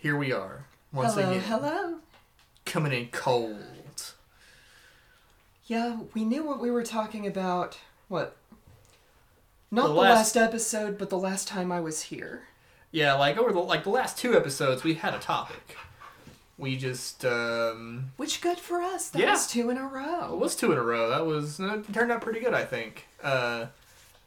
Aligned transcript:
here 0.00 0.16
we 0.16 0.32
are 0.32 0.64
once 0.92 1.14
hello, 1.14 1.30
again, 1.30 1.40
hello. 1.42 1.96
coming 2.64 2.92
in 2.92 3.08
cold. 3.08 4.14
Yeah, 5.66 5.98
we 6.14 6.24
knew 6.24 6.44
what 6.44 6.60
we 6.60 6.70
were 6.70 6.82
talking 6.84 7.26
about. 7.26 7.78
What? 8.08 8.36
Not 9.70 9.82
The 9.82 9.88
the, 9.88 9.94
last- 10.00 10.34
last... 10.34 10.36
episode, 10.36 10.96
but 10.98 11.10
the 11.10 11.18
last 11.18 11.46
time 11.46 11.70
I 11.70 11.80
was 11.80 12.02
here. 12.04 12.44
Yeah, 12.90 13.14
like 13.14 13.36
over 13.36 13.52
the 13.52 13.58
like 13.58 13.84
the 13.84 13.90
last 13.90 14.16
two 14.16 14.34
episodes, 14.34 14.82
we 14.82 14.94
had 14.94 15.12
a 15.14 15.18
topic. 15.18 15.76
We 16.56 16.76
just 16.76 17.24
um, 17.24 18.10
Which 18.16 18.40
good 18.40 18.58
for 18.58 18.80
us. 18.80 19.10
That 19.10 19.20
Yeah. 19.20 19.32
was 19.32 19.46
two 19.46 19.68
in 19.70 19.76
a 19.76 19.86
row. 19.86 20.32
it 20.32 20.38
was 20.38 20.56
two 20.56 20.72
in 20.72 20.78
a 20.78 20.82
row. 20.82 21.10
That 21.10 21.26
was 21.26 21.60
it 21.60 21.92
turned 21.92 22.10
out 22.10 22.22
pretty 22.22 22.40
good, 22.40 22.54
I 22.54 22.64
think. 22.64 23.06
Uh, 23.22 23.66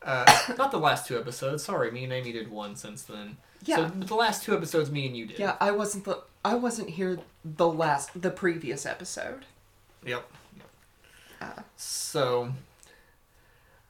uh, 0.03 0.39
not 0.59 0.69
the 0.71 0.77
last 0.77 1.07
two 1.07 1.17
episodes. 1.19 1.63
Sorry, 1.63 1.89
me 1.91 2.03
and 2.03 2.13
Amy 2.13 2.31
did 2.31 2.51
one 2.51 2.75
since 2.75 3.01
then. 3.01 3.37
Yeah. 3.63 3.75
So 3.75 3.87
the 3.89 4.15
last 4.15 4.43
two 4.43 4.55
episodes, 4.55 4.89
me 4.91 5.05
and 5.07 5.15
you 5.15 5.25
did. 5.25 5.39
Yeah, 5.39 5.55
I 5.59 5.71
wasn't 5.71 6.05
the 6.05 6.23
I 6.43 6.55
wasn't 6.55 6.89
here 6.91 7.19
the 7.45 7.67
last 7.67 8.19
the 8.21 8.31
previous 8.31 8.85
episode. 8.85 9.45
Yep. 10.05 10.25
Uh, 11.39 11.61
So, 11.75 12.53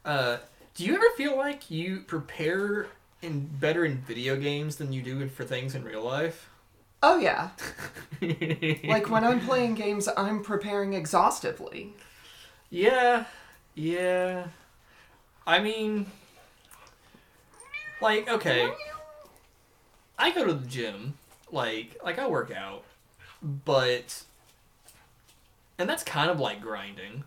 uh, 0.05 0.37
do 0.75 0.85
you 0.85 0.95
ever 0.95 1.05
feel 1.17 1.37
like 1.37 1.69
you 1.71 2.01
prepare 2.01 2.87
in 3.21 3.47
better 3.59 3.85
in 3.85 3.97
video 3.99 4.35
games 4.35 4.77
than 4.77 4.91
you 4.93 5.01
do 5.01 5.27
for 5.29 5.43
things 5.43 5.75
in 5.75 5.83
real 5.83 6.03
life? 6.03 6.49
oh 7.03 7.17
yeah. 7.17 7.49
Like 8.21 9.09
when 9.09 9.23
I'm 9.23 9.39
playing 9.41 9.73
games, 9.75 10.07
I'm 10.15 10.43
preparing 10.43 10.93
exhaustively. 10.93 11.93
Yeah, 12.69 13.25
yeah. 13.73 14.47
I 15.47 15.59
mean, 15.59 16.05
like, 18.01 18.29
okay, 18.29 18.71
I 20.21 20.29
go 20.29 20.45
to 20.45 20.53
the 20.53 20.67
gym, 20.67 21.15
like, 21.51 21.97
like 22.05 22.19
I 22.19 22.27
work 22.27 22.51
out, 22.51 22.83
but, 23.41 24.23
and 25.79 25.89
that's 25.89 26.03
kind 26.03 26.29
of 26.29 26.39
like 26.39 26.61
grinding, 26.61 27.23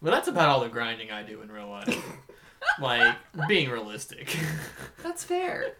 but 0.00 0.12
that's 0.12 0.28
about 0.28 0.48
all 0.48 0.60
the 0.60 0.68
grinding 0.68 1.10
I 1.10 1.24
do 1.24 1.42
in 1.42 1.50
real 1.50 1.68
life. 1.68 2.18
like, 2.80 3.16
being 3.48 3.70
realistic. 3.70 4.36
That's 5.02 5.24
fair. 5.24 5.74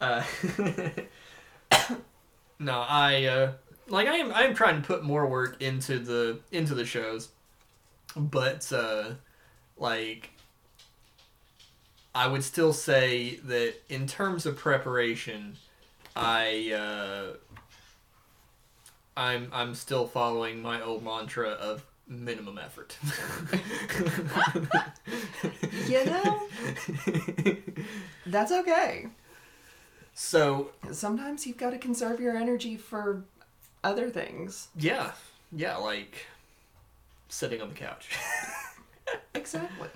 Uh, 0.00 0.22
no, 2.58 2.84
I 2.88 3.24
uh, 3.24 3.52
like 3.88 4.08
I 4.08 4.16
am. 4.16 4.32
I 4.32 4.42
am 4.42 4.54
trying 4.54 4.80
to 4.80 4.86
put 4.86 5.04
more 5.04 5.26
work 5.26 5.60
into 5.60 5.98
the 5.98 6.40
into 6.52 6.74
the 6.74 6.84
shows, 6.84 7.28
but 8.16 8.70
uh, 8.72 9.12
like 9.76 10.30
I 12.14 12.26
would 12.26 12.42
still 12.42 12.72
say 12.72 13.36
that 13.44 13.74
in 13.88 14.06
terms 14.06 14.46
of 14.46 14.56
preparation, 14.56 15.56
I 16.16 16.72
uh, 16.72 17.36
I'm 19.16 19.48
I'm 19.52 19.74
still 19.74 20.06
following 20.06 20.60
my 20.62 20.80
old 20.82 21.04
mantra 21.04 21.50
of 21.50 21.84
minimum 22.06 22.58
effort. 22.58 22.96
You 25.86 26.04
know, 26.04 26.42
that's 28.26 28.52
okay. 28.52 29.06
so 30.12 30.70
Sometimes 30.92 31.46
you've 31.46 31.56
got 31.56 31.70
to 31.70 31.78
conserve 31.78 32.20
your 32.20 32.36
energy 32.36 32.76
for 32.76 33.24
other 33.82 34.10
things. 34.10 34.68
yeah, 34.76 35.12
yeah, 35.50 35.76
like 35.76 36.26
sitting 37.28 37.62
on 37.62 37.68
the 37.70 37.74
couch. 37.74 38.10
Exactly. 39.34 39.88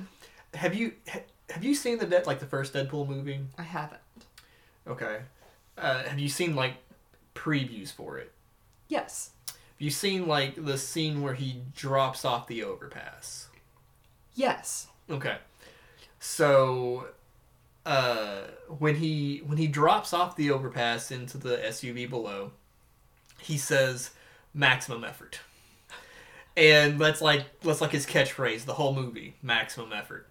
Have 0.54 0.74
you 0.74 0.92
have 1.50 1.64
you 1.64 1.74
seen 1.74 1.98
the 1.98 2.06
Dead 2.06 2.26
like 2.26 2.40
the 2.40 2.46
first 2.46 2.74
Deadpool 2.74 3.08
movie? 3.08 3.40
I 3.58 3.62
haven't. 3.62 4.00
Okay. 4.86 5.20
Uh, 5.76 6.02
have 6.04 6.18
you 6.18 6.28
seen 6.28 6.54
like 6.54 6.74
previews 7.34 7.92
for 7.92 8.18
it? 8.18 8.32
Yes. 8.88 9.30
Have 9.46 9.56
you 9.78 9.90
seen 9.90 10.26
like 10.26 10.64
the 10.64 10.78
scene 10.78 11.22
where 11.22 11.34
he 11.34 11.62
drops 11.74 12.24
off 12.24 12.46
the 12.46 12.62
overpass? 12.62 13.48
Yes. 14.34 14.88
Okay. 15.10 15.36
So 16.18 17.08
uh 17.84 18.42
when 18.78 18.94
he 18.94 19.38
when 19.44 19.58
he 19.58 19.66
drops 19.66 20.12
off 20.12 20.36
the 20.36 20.50
overpass 20.52 21.10
into 21.10 21.36
the 21.36 21.56
SUV 21.56 22.08
below, 22.08 22.52
he 23.40 23.58
says 23.58 24.10
maximum 24.54 25.04
effort. 25.04 25.40
And 26.56 26.98
that's 26.98 27.20
like 27.20 27.44
that's 27.62 27.80
like 27.80 27.90
his 27.90 28.06
catchphrase 28.06 28.64
the 28.64 28.74
whole 28.74 28.94
movie, 28.94 29.34
maximum 29.42 29.92
effort. 29.92 30.28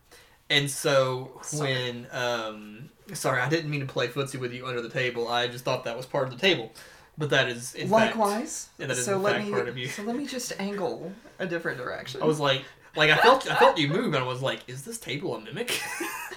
And 0.52 0.70
so 0.70 1.32
when 1.54 2.06
um 2.12 2.90
sorry, 3.14 3.42
I 3.42 3.50
didn't 3.50 3.72
mean 3.72 3.80
to 3.80 3.88
play 3.88 4.08
footsie 4.10 4.40
with 4.40 4.54
you 4.54 4.68
under 4.68 4.82
the 4.82 4.90
table. 4.90 5.28
I 5.28 5.48
just 5.48 5.64
thought 5.64 5.86
that 5.86 5.96
was 5.98 6.06
part 6.06 6.28
of 6.28 6.34
the 6.34 6.40
table. 6.40 6.72
But 7.18 7.30
that 7.30 7.48
is 7.48 7.74
in 7.74 7.88
fact 7.88 8.18
Likewise. 8.18 8.70
Yeah, 8.78 8.88
that 8.88 8.98
is 8.98 9.06
so 9.06 9.16
in 9.16 9.24
let 9.24 9.34
fact 9.36 9.46
me 9.46 9.52
part 9.52 9.68
of 9.70 9.78
you. 9.78 9.88
so 9.88 10.04
let 10.04 10.16
me 10.16 10.28
just 10.28 10.54
angle 10.60 11.12
a 11.40 11.46
different 11.46 11.78
direction. 11.78 12.22
I 12.22 12.26
was 12.26 12.40
like 12.40 12.64
like 12.96 13.10
I 13.10 13.18
felt 13.18 13.50
I 13.50 13.56
felt 13.56 13.78
you 13.78 13.88
move 13.88 14.14
and 14.14 14.18
I 14.24 14.28
was 14.28 14.42
like, 14.42 14.60
is 14.68 14.84
this 14.84 14.98
table 14.98 15.36
a 15.36 15.40
mimic? 15.42 15.82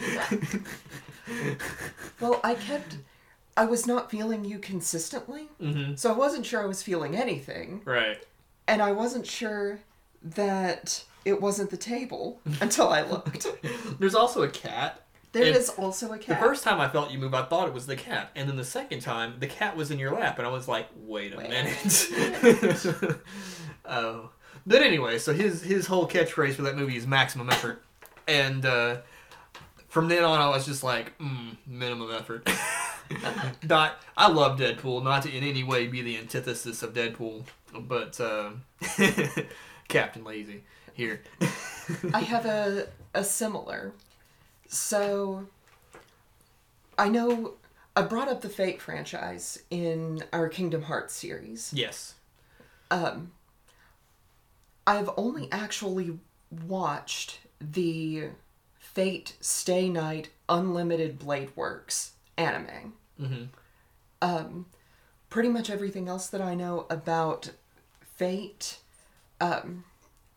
well, 2.21 2.41
I 2.45 2.55
kept 2.55 2.99
I 3.57 3.65
was 3.67 3.87
not 3.87 4.11
feeling 4.11 4.45
you 4.45 4.59
consistently, 4.59 5.49
mm-hmm. 5.61 5.95
so 5.97 6.13
I 6.13 6.17
wasn't 6.17 6.45
sure 6.47 6.63
I 6.63 6.67
was 6.67 6.83
feeling 6.83 7.17
anything, 7.17 7.83
Right. 7.85 8.21
and 8.67 8.83
I 8.83 8.91
wasn't 8.93 9.27
sure 9.27 9.79
that 10.23 11.05
it 11.25 11.41
wasn't 11.41 11.71
the 11.71 11.77
table 11.77 12.41
until 12.61 12.89
I 12.89 13.03
looked. 13.03 13.47
There's 13.99 14.15
also 14.15 14.43
a 14.43 14.49
cat. 14.49 15.01
There 15.33 15.43
It- 15.43 15.57
is 15.57 15.69
also 15.71 16.13
a 16.13 16.19
cat. 16.19 16.29
The 16.41 16.47
first 16.47 16.63
time 16.63 16.81
I 16.81 16.89
felt 16.89 17.11
you 17.11 17.19
move, 17.19 17.35
I 17.35 17.43
thought 17.45 17.67
it 17.67 17.75
was 17.75 17.87
the 17.87 17.97
cat, 17.97 18.31
and 18.37 18.49
then 18.49 18.57
the 18.57 18.65
second 18.65 19.01
time, 19.01 19.35
the 19.41 19.49
cat 19.49 19.77
was 19.77 19.91
in 19.91 19.99
your 19.99 20.13
lap, 20.13 20.39
and 20.39 20.47
I 20.47 20.51
was 20.51 20.69
like, 20.69 20.89
"Wait 20.95 21.33
a 21.33 21.37
Wait 21.39 21.51
minute." 21.51 23.17
oh, 23.85 24.31
but 24.67 24.83
anyway, 24.83 25.19
so 25.19 25.33
his 25.35 25.63
his 25.63 25.87
whole 25.87 26.07
catchphrase 26.09 26.55
for 26.55 26.63
that 26.63 26.77
movie 26.77 26.97
is 26.97 27.07
maximum 27.07 27.51
effort, 27.51 27.83
and 28.29 28.65
uh, 28.65 28.99
from 29.89 30.09
then 30.09 30.23
on, 30.25 30.41
I 30.41 30.49
was 30.49 30.67
just 30.67 30.83
like, 30.85 31.17
mm, 31.19 31.57
minimum 31.67 32.11
effort. 32.13 32.49
not, 33.69 34.01
I 34.17 34.29
love 34.29 34.59
Deadpool, 34.59 35.03
not 35.05 35.23
to 35.25 35.37
in 35.37 35.45
any 35.45 35.63
way 35.63 35.87
be 35.87 36.01
the 36.03 36.17
antithesis 36.17 36.83
of 36.83 36.95
Deadpool, 36.95 37.45
but 37.73 38.19
uh, 38.21 38.51
Captain 39.89 40.25
Lazy 40.25 40.63
here. 40.95 41.21
I 42.13 42.21
have 42.21 42.47
a 42.47 42.89
a 43.15 43.23
similar. 43.25 43.93
So 44.69 45.47
I 46.99 47.09
know 47.09 47.55
I 47.95 48.03
brought 48.03 48.29
up 48.29 48.41
the 48.41 48.49
Fate 48.49 48.81
franchise 48.81 49.63
in 49.71 50.25
our 50.33 50.49
Kingdom 50.49 50.83
Hearts 50.83 51.15
series. 51.15 51.73
yes. 51.75 52.15
Um 52.91 53.33
I've 54.87 55.11
only 55.17 55.49
actually 55.51 56.19
watched 56.67 57.39
the 57.61 58.29
Fate 58.79 59.37
Stay 59.41 59.89
Night 59.89 60.29
Unlimited 60.49 61.19
Blade 61.19 61.51
Works 61.57 62.13
anime. 62.37 62.95
hmm 63.19 63.45
Um 64.23 64.67
pretty 65.31 65.49
much 65.49 65.71
everything 65.71 66.09
else 66.09 66.29
that 66.29 66.41
I 66.41 66.55
know 66.55 66.87
about 66.91 67.51
Fate 68.17 68.79
um 69.41 69.85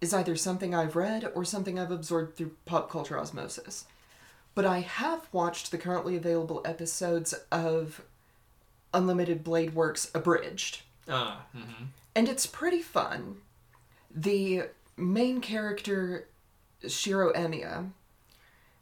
is 0.02 0.14
either 0.14 0.36
something 0.36 0.74
I've 0.76 0.96
read 0.96 1.32
or 1.36 1.44
something 1.44 1.80
I've 1.80 1.92
absorbed 1.92 2.36
through 2.36 2.52
pop 2.66 2.90
culture 2.90 3.18
osmosis. 3.20 3.86
But 4.56 4.66
I 4.66 4.80
have 4.80 5.28
watched 5.32 5.72
the 5.72 5.78
currently 5.78 6.16
available 6.16 6.62
episodes 6.66 7.34
of 7.52 8.02
Unlimited 8.94 9.44
Blade 9.44 9.74
Works 9.76 10.10
Abridged, 10.14 10.82
Ah. 11.08 11.46
hmm 11.54 11.86
and 12.16 12.28
it's 12.28 12.48
pretty 12.48 12.82
fun. 12.82 13.38
The 14.10 14.64
main 14.96 15.40
character, 15.42 16.28
Shiro 16.88 17.32
Emiya, 17.34 17.92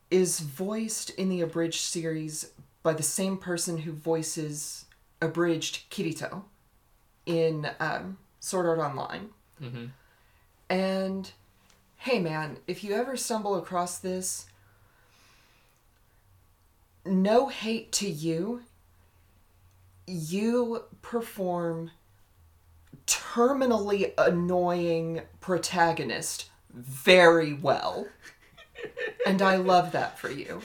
is 0.09 0.39
voiced 0.39 1.09
in 1.11 1.27
the 1.27 1.41
Abridged 1.41 1.81
series 1.81 2.51
by 2.81 2.93
the 2.93 3.03
same 3.03 3.37
person 3.37 3.79
who 3.79 3.91
voices 3.91 4.85
Abridged 5.21 5.89
Kirito 5.89 6.43
in 7.25 7.69
um, 7.81 8.17
Sword 8.39 8.67
Art 8.67 8.79
Online. 8.79 9.29
hmm 9.59 9.85
And 10.69 11.31
hey, 11.97 12.19
man, 12.19 12.57
if 12.67 12.83
you 12.83 12.93
ever 12.93 13.17
stumble 13.17 13.55
across 13.55 13.97
this, 13.99 14.45
no 17.05 17.49
hate 17.49 17.91
to 17.93 18.09
you. 18.09 18.63
You 20.07 20.83
perform 21.01 21.89
terminally 23.07 24.13
annoying 24.17 25.21
protagonist 25.39 26.49
very 26.73 27.53
well. 27.53 28.07
And 29.25 29.41
I 29.41 29.55
love 29.55 29.93
that 29.93 30.19
for 30.19 30.29
you. 30.29 30.61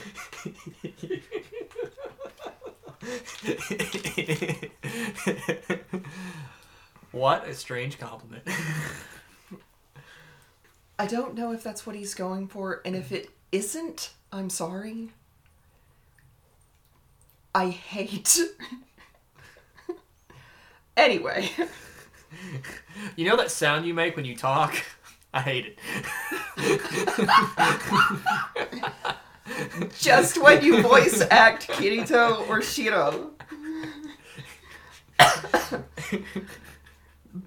what 7.11 7.47
a 7.47 7.55
strange 7.55 7.97
compliment. 7.97 8.47
I 11.01 11.07
don't 11.07 11.33
know 11.33 11.51
if 11.51 11.63
that's 11.63 11.87
what 11.87 11.95
he's 11.95 12.13
going 12.13 12.47
for, 12.47 12.79
and 12.85 12.95
if 12.95 13.11
it 13.11 13.31
isn't, 13.51 14.11
I'm 14.31 14.51
sorry. 14.51 15.09
I 17.55 17.69
hate 17.69 18.37
Anyway, 20.95 21.49
You 23.15 23.27
know 23.27 23.35
that 23.35 23.49
sound 23.49 23.87
you 23.87 23.95
make 23.95 24.15
when 24.15 24.25
you 24.25 24.35
talk? 24.35 24.75
I 25.33 25.41
hate 25.41 25.75
it. 26.55 26.81
just 29.97 30.39
when 30.39 30.63
you 30.63 30.83
voice 30.83 31.19
act 31.31 31.67
Kirito 31.67 32.47
or 32.47 32.61
Shiro. 32.61 33.31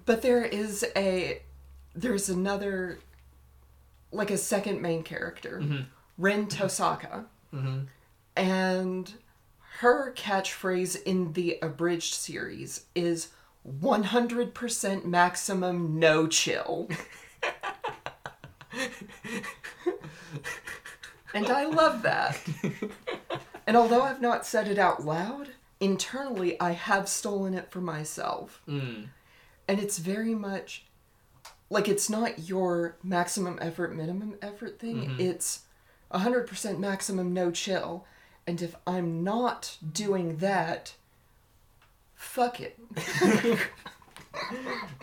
but 0.05 0.21
there 0.21 0.43
is 0.43 0.85
a 0.97 1.41
there's 1.95 2.27
another 2.27 2.99
like 4.11 4.31
a 4.31 4.37
second 4.37 4.81
main 4.81 5.03
character, 5.03 5.61
Ren 6.17 6.47
Tosaka. 6.47 7.25
And 8.35 9.13
her 9.79 10.13
catchphrase 10.13 11.01
in 11.03 11.33
the 11.33 11.57
abridged 11.61 12.13
series 12.13 12.85
is 12.95 13.29
100% 13.67 15.05
maximum 15.05 15.99
no 15.99 16.27
chill. 16.27 16.89
and 21.33 21.47
I 21.47 21.65
love 21.65 22.01
that. 22.03 22.39
And 23.67 23.75
although 23.75 24.03
I've 24.03 24.21
not 24.21 24.45
said 24.45 24.67
it 24.67 24.77
out 24.77 25.05
loud, 25.05 25.49
internally 25.79 26.59
I 26.59 26.71
have 26.71 27.09
stolen 27.09 27.53
it 27.53 27.71
for 27.71 27.81
myself. 27.81 28.61
Mm. 28.67 29.07
And 29.67 29.79
it's 29.79 29.97
very 29.97 30.35
much 30.35 30.85
like 31.69 31.87
it's 31.87 32.09
not 32.09 32.47
your 32.47 32.97
maximum 33.03 33.57
effort, 33.61 33.95
minimum 33.95 34.35
effort 34.41 34.79
thing. 34.79 35.15
It's 35.19 35.61
100% 36.13 36.79
maximum 36.79 37.33
no 37.33 37.51
chill. 37.51 38.05
And 38.47 38.61
if 38.61 38.75
I'm 38.85 39.23
not 39.23 39.77
doing 39.93 40.37
that, 40.37 40.93
fuck 42.15 42.59
it. 42.59 42.77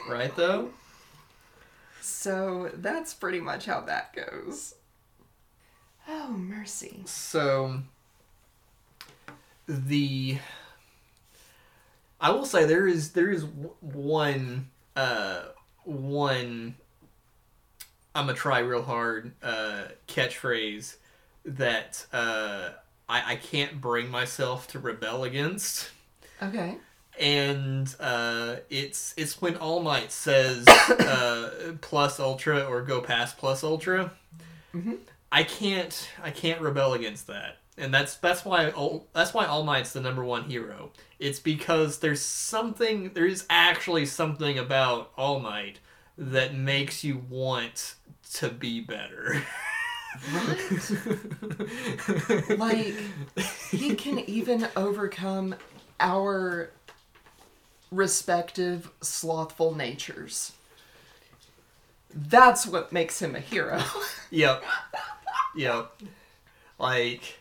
Right 0.09 0.35
though? 0.37 0.71
So 2.01 2.71
that's 2.75 3.15
pretty 3.15 3.41
much 3.41 3.67
how 3.67 3.81
that 3.83 4.15
goes. 4.15 4.75
Oh, 6.09 6.29
mercy. 6.29 7.03
So 7.07 7.81
the 9.67 10.39
I 12.21 12.31
will 12.31 12.45
say 12.45 12.65
there 12.65 12.87
is 12.87 13.13
there 13.13 13.31
is 13.31 13.45
one 13.81 14.69
uh 14.97 15.45
one 15.85 16.75
I'm 18.15 18.27
gonna 18.27 18.37
try 18.37 18.59
real 18.61 18.83
hard 18.83 19.33
uh 19.43 19.85
catchphrase 20.09 20.97
that 21.45 22.07
uh 22.13 22.71
I, 23.09 23.33
I 23.33 23.37
can't 23.37 23.81
bring 23.81 24.11
myself 24.11 24.69
to 24.69 24.79
rebel 24.79 25.25
against. 25.25 25.91
Okay. 26.43 26.77
and 27.21 27.95
uh, 28.01 28.57
it's 28.71 29.13
it's 29.17 29.41
when 29.41 29.57
All 29.57 29.81
Might 29.83 30.11
says 30.11 30.67
uh, 30.89 31.75
plus 31.81 32.19
ultra 32.19 32.65
or 32.65 32.83
go 32.83 33.01
past 33.01 33.37
plus 33.39 33.63
ultra. 33.63 34.13
I 35.31 35.43
can't 35.45 36.09
I 36.23 36.31
can't 36.31 36.61
rebel 36.61 36.95
against 36.95 37.27
that, 37.27 37.59
and 37.79 37.93
that's 37.93 38.17
that's 38.17 38.45
why 38.45 38.71
All- 38.71 39.07
that's 39.13 39.33
why 39.35 39.47
All 39.47 39.63
Might's 39.63 39.93
the 39.93 40.01
number 40.01 40.25
one 40.25 40.45
hero. 40.45 40.91
It's 41.19 41.39
because 41.41 41.99
there's 42.01 42.21
something 42.21 43.13
there 43.15 43.27
is 43.27 43.47
actually 43.51 44.07
something 44.07 44.59
about 44.59 45.11
All 45.17 45.41
Might 45.41 45.79
that 46.19 46.55
makes 46.55 47.03
you 47.05 47.23
want 47.29 47.95
to 48.35 48.49
be 48.51 48.81
better. 48.81 49.43
Like, 52.57 52.95
he 53.71 53.95
can 53.95 54.19
even 54.21 54.69
overcome 54.77 55.55
our 56.01 56.71
respective 57.91 58.91
slothful 59.01 59.75
natures. 59.75 60.53
That's 62.15 62.67
what 62.67 62.93
makes 62.93 63.21
him 63.23 63.35
a 63.35 63.41
hero. 63.41 63.83
Yep. 64.31 64.65
Yep. 65.57 66.03
Like, 66.79 67.39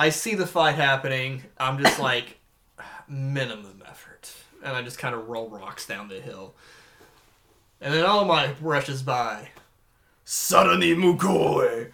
I 0.00 0.08
see 0.08 0.34
the 0.34 0.46
fight 0.46 0.76
happening. 0.76 1.42
I'm 1.58 1.76
just 1.76 1.98
like, 2.08 2.38
minimum 3.06 3.82
effort. 3.86 4.32
And 4.64 4.74
I 4.74 4.80
just 4.80 4.98
kind 4.98 5.14
of 5.14 5.28
roll 5.28 5.50
rocks 5.50 5.86
down 5.86 6.08
the 6.08 6.22
hill. 6.22 6.54
And 7.82 7.92
then 7.92 8.06
All 8.06 8.24
Might 8.24 8.56
rushes 8.62 9.02
by. 9.02 9.50
Suddenly 10.24 10.94
Mukoi 10.94 11.90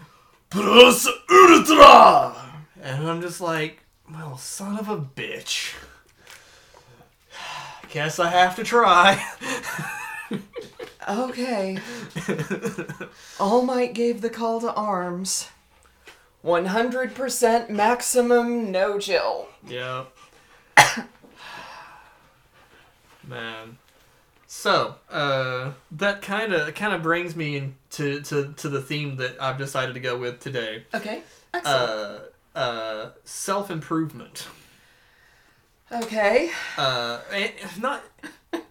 plus 0.50 1.08
Ultra! 1.28 2.60
And 2.80 3.08
I'm 3.08 3.20
just 3.20 3.40
like, 3.40 3.82
well, 4.08 4.38
son 4.38 4.78
of 4.78 4.88
a 4.88 4.98
bitch. 4.98 5.74
Guess 7.90 8.20
I 8.20 8.30
have 8.30 8.54
to 8.54 8.62
try. 8.62 9.20
Okay. 11.08 11.78
All 13.40 13.62
Might 13.62 13.94
gave 13.94 14.22
the 14.22 14.30
call 14.30 14.60
to 14.60 14.74
arms. 14.74 15.48
100% 16.46 17.70
maximum 17.70 18.70
no 18.70 19.00
chill. 19.00 19.48
Yep. 19.66 20.12
Man. 23.26 23.78
So, 24.46 24.94
uh, 25.10 25.72
that 25.90 26.22
kind 26.22 26.52
of 26.54 26.72
kind 26.76 26.94
of 26.94 27.02
brings 27.02 27.34
me 27.34 27.56
into 27.56 28.20
to, 28.20 28.54
to 28.56 28.68
the 28.68 28.80
theme 28.80 29.16
that 29.16 29.42
I've 29.42 29.58
decided 29.58 29.94
to 29.94 30.00
go 30.00 30.16
with 30.16 30.38
today. 30.38 30.84
Okay. 30.94 31.22
Excellent. 31.52 31.90
Uh, 32.54 32.58
uh, 32.58 33.10
self 33.24 33.68
improvement. 33.70 34.46
okay. 35.90 36.50
Uh, 36.78 37.20
and 37.32 37.52
not 37.80 38.04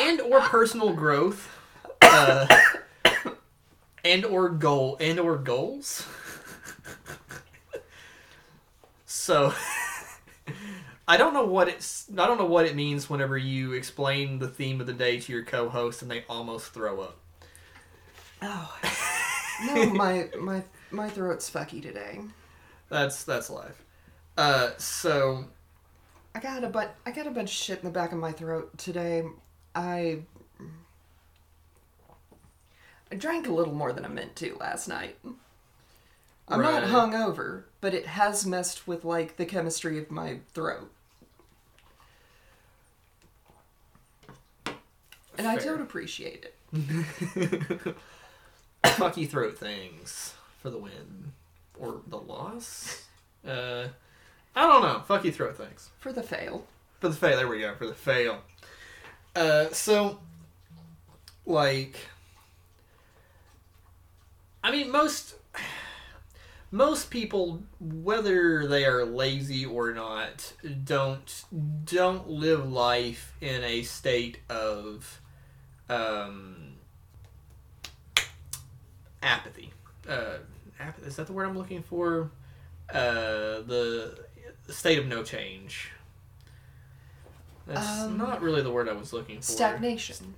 and 0.00 0.20
or 0.20 0.40
personal 0.40 0.92
growth. 0.92 1.48
Uh, 2.02 2.46
and 4.04 4.24
or 4.24 4.48
goal 4.48 4.96
and 5.00 5.20
or 5.20 5.36
goals. 5.36 6.04
So 9.28 9.52
I 11.06 11.18
don't 11.18 11.34
know 11.34 11.44
what 11.44 11.68
it's 11.68 12.08
I 12.16 12.26
don't 12.26 12.38
know 12.38 12.46
what 12.46 12.64
it 12.64 12.74
means 12.74 13.10
whenever 13.10 13.36
you 13.36 13.74
explain 13.74 14.38
the 14.38 14.48
theme 14.48 14.80
of 14.80 14.86
the 14.86 14.94
day 14.94 15.20
to 15.20 15.32
your 15.32 15.44
co-host 15.44 16.00
and 16.00 16.10
they 16.10 16.24
almost 16.30 16.72
throw 16.72 17.02
up. 17.02 17.18
Oh. 18.42 18.78
No, 19.60 19.86
my 19.86 20.28
my 20.40 20.62
my 20.92 21.08
throat's 21.08 21.50
fucky 21.50 21.82
today. 21.82 22.20
That's 22.88 23.24
that's 23.24 23.50
life. 23.50 23.82
Uh, 24.36 24.70
so 24.78 25.46
I 26.32 26.38
got 26.38 26.62
a 26.62 26.68
but 26.68 26.94
I 27.04 27.10
got 27.10 27.26
a 27.26 27.32
bunch 27.32 27.50
of 27.50 27.56
shit 27.56 27.80
in 27.80 27.84
the 27.84 27.90
back 27.90 28.12
of 28.12 28.18
my 28.18 28.30
throat 28.30 28.78
today. 28.78 29.24
I 29.74 30.20
I 33.10 33.16
drank 33.16 33.48
a 33.48 33.52
little 33.52 33.74
more 33.74 33.92
than 33.92 34.04
I 34.04 34.08
meant 34.08 34.36
to 34.36 34.56
last 34.60 34.86
night. 34.86 35.16
I'm 36.50 36.62
not 36.62 36.82
Right. 36.82 36.90
hungover, 36.90 37.64
but 37.80 37.94
it 37.94 38.06
has 38.06 38.46
messed 38.46 38.86
with 38.88 39.04
like 39.04 39.36
the 39.36 39.44
chemistry 39.46 39.98
of 39.98 40.10
my 40.10 40.40
throat. 40.54 40.90
And 45.36 45.46
I 45.46 45.56
don't 45.56 45.80
appreciate 45.80 46.46
it. 46.46 46.54
fucky 48.84 49.28
throat 49.28 49.56
things 49.56 50.34
for 50.60 50.70
the 50.70 50.78
win 50.78 51.32
or 51.78 52.00
the 52.08 52.18
loss. 52.18 53.04
Uh, 53.46 53.88
I 54.56 54.66
don't 54.66 54.82
know. 54.82 55.02
Fucky 55.08 55.32
throat 55.32 55.56
things. 55.56 55.90
For 56.00 56.12
the 56.12 56.22
fail. 56.22 56.66
For 57.00 57.08
the 57.08 57.14
fail, 57.14 57.36
there 57.36 57.46
we 57.46 57.60
go. 57.60 57.74
For 57.76 57.86
the 57.86 57.94
fail. 57.94 58.42
Uh, 59.36 59.68
so, 59.70 60.18
like, 61.46 61.96
I 64.64 64.72
mean, 64.72 64.90
most 64.90 65.36
most 66.70 67.10
people, 67.10 67.62
whether 67.80 68.66
they 68.66 68.84
are 68.84 69.04
lazy 69.04 69.64
or 69.64 69.92
not, 69.92 70.52
don't 70.84 71.44
don't 71.84 72.28
live 72.28 72.70
life 72.70 73.34
in 73.40 73.64
a 73.64 73.82
state 73.82 74.38
of 74.50 75.20
um, 75.88 76.74
apathy. 79.22 79.72
Uh, 80.08 80.38
is 81.04 81.16
that 81.16 81.26
the 81.26 81.32
word 81.32 81.46
I'm 81.48 81.56
looking 81.56 81.82
for? 81.82 82.30
Uh, 82.90 83.60
the 83.66 84.18
state 84.68 84.98
of 84.98 85.06
no 85.06 85.22
change. 85.22 85.90
That's 87.66 88.00
Um, 88.02 88.16
not 88.16 88.40
really 88.40 88.62
the 88.62 88.70
word 88.70 88.88
I 88.88 88.92
was 88.92 89.12
looking 89.12 89.36
for. 89.36 89.42
Stagnation. 89.52 90.34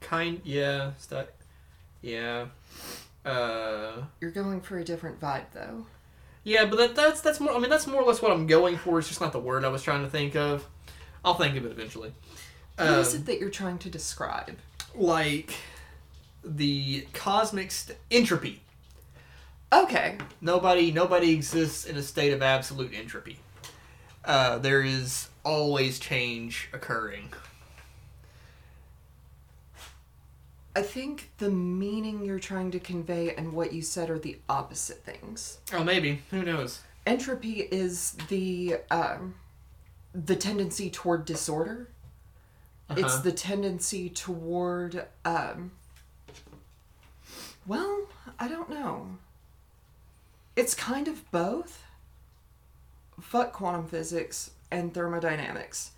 Kind, 0.00 0.40
yeah, 0.44 0.92
sta- 0.98 1.26
yeah. 2.02 2.46
Uh, 3.26 4.04
You're 4.20 4.30
going 4.30 4.60
for 4.60 4.78
a 4.78 4.84
different 4.84 5.20
vibe 5.20 5.46
though. 5.52 5.86
yeah, 6.44 6.64
but 6.64 6.76
that, 6.78 6.94
that's 6.94 7.20
that's 7.20 7.40
more. 7.40 7.54
I 7.54 7.58
mean, 7.58 7.70
that's 7.70 7.86
more 7.86 8.00
or 8.02 8.06
less 8.06 8.22
what 8.22 8.30
I'm 8.32 8.46
going 8.46 8.76
for. 8.78 8.98
It's 8.98 9.08
just 9.08 9.20
not 9.20 9.32
the 9.32 9.40
word 9.40 9.64
I 9.64 9.68
was 9.68 9.82
trying 9.82 10.04
to 10.04 10.10
think 10.10 10.36
of. 10.36 10.66
I'll 11.24 11.34
think 11.34 11.56
of 11.56 11.64
it 11.66 11.72
eventually. 11.72 12.12
What 12.76 12.88
is 12.88 13.14
Um, 13.14 13.20
it 13.22 13.26
that 13.26 13.40
you're 13.40 13.50
trying 13.50 13.78
to 13.78 13.90
describe? 13.90 14.56
like 14.94 15.52
the 16.44 17.06
cosmic 17.12 17.70
st- 17.72 17.98
entropy. 18.10 18.62
Okay. 19.72 20.16
Nobody 20.40 20.92
nobody 20.92 21.32
exists 21.32 21.84
in 21.84 21.96
a 21.96 22.02
state 22.02 22.32
of 22.32 22.40
absolute 22.42 22.92
entropy. 22.94 23.40
Uh, 24.24 24.58
there 24.58 24.82
is 24.82 25.28
always 25.44 25.98
change 25.98 26.68
occurring. 26.72 27.30
I 30.76 30.82
think 30.82 31.30
the 31.38 31.48
meaning 31.50 32.22
you're 32.22 32.38
trying 32.38 32.70
to 32.72 32.78
convey 32.78 33.34
and 33.34 33.54
what 33.54 33.72
you 33.72 33.80
said 33.80 34.10
are 34.10 34.18
the 34.18 34.36
opposite 34.46 35.02
things. 35.02 35.56
Oh, 35.72 35.82
maybe. 35.82 36.20
Who 36.30 36.42
knows? 36.42 36.80
Entropy 37.06 37.60
is 37.70 38.12
the 38.28 38.76
um, 38.90 39.36
the 40.14 40.36
tendency 40.36 40.90
toward 40.90 41.24
disorder. 41.24 41.88
It's 42.90 43.02
Uh-huh. 43.14 43.22
the 43.22 43.32
tendency 43.32 44.10
toward 44.10 45.06
um, 45.24 45.70
well, 47.66 48.06
I 48.38 48.46
don't 48.46 48.68
know. 48.68 49.16
It's 50.56 50.74
kind 50.74 51.08
of 51.08 51.28
both. 51.30 51.84
Fuck 53.20 53.54
quantum 53.54 53.86
physics 53.88 54.50
and 54.70 54.92
thermodynamics. 54.92 55.92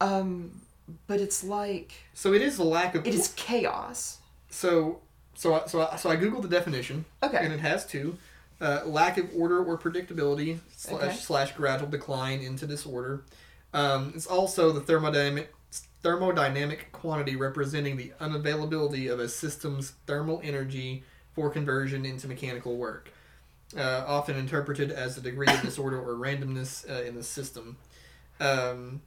Um, 0.00 0.60
but 1.06 1.20
it's 1.20 1.42
like 1.44 1.92
So 2.14 2.32
it 2.32 2.42
is 2.42 2.56
the 2.56 2.64
lack 2.64 2.94
of. 2.94 3.06
it 3.06 3.14
is 3.14 3.32
chaos. 3.36 4.18
So, 4.50 5.00
so, 5.34 5.54
I- 5.54 5.66
so, 5.66 5.80
I- 5.86 5.96
so 5.96 6.10
I 6.10 6.16
googled 6.16 6.42
the 6.42 6.48
definition. 6.48 7.04
Okay. 7.22 7.38
And 7.40 7.52
it 7.52 7.60
has 7.60 7.86
two: 7.86 8.16
uh, 8.60 8.82
lack 8.86 9.16
of 9.18 9.28
order 9.34 9.62
or 9.64 9.78
predictability 9.78 10.58
slash, 10.76 11.02
Okay. 11.02 11.16
slash 11.16 11.52
gradual 11.56 11.88
decline 11.88 12.40
into 12.40 12.66
disorder. 12.66 13.22
Um, 13.72 14.12
it's 14.16 14.26
also 14.26 14.72
the 14.72 14.80
thermodynamic 14.80 15.46
thermodynamic 16.02 16.90
quantity 16.92 17.36
representing 17.36 17.96
the 17.96 18.12
unavailability 18.20 19.10
of 19.12 19.20
a 19.20 19.28
system's 19.28 19.92
thermal 20.06 20.40
energy 20.42 21.04
for 21.34 21.50
conversion 21.50 22.04
into 22.06 22.26
mechanical 22.26 22.76
work. 22.76 23.10
Uh, 23.76 24.02
often 24.06 24.36
interpreted 24.36 24.90
as 24.90 25.16
a 25.16 25.20
degree 25.20 25.46
of 25.46 25.60
disorder 25.62 26.00
or 26.00 26.14
randomness 26.14 26.88
uh, 26.90 27.02
in 27.04 27.14
the 27.14 27.22
system. 27.22 27.76
Um, 28.40 29.00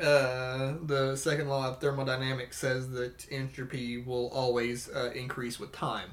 uh, 0.00 0.74
the 0.82 1.16
second 1.16 1.48
law 1.48 1.68
of 1.68 1.80
thermodynamics 1.80 2.58
says 2.58 2.90
that 2.90 3.26
entropy 3.30 3.98
will 3.98 4.28
always 4.28 4.88
uh, 4.88 5.10
increase 5.14 5.58
with 5.58 5.72
time. 5.72 6.10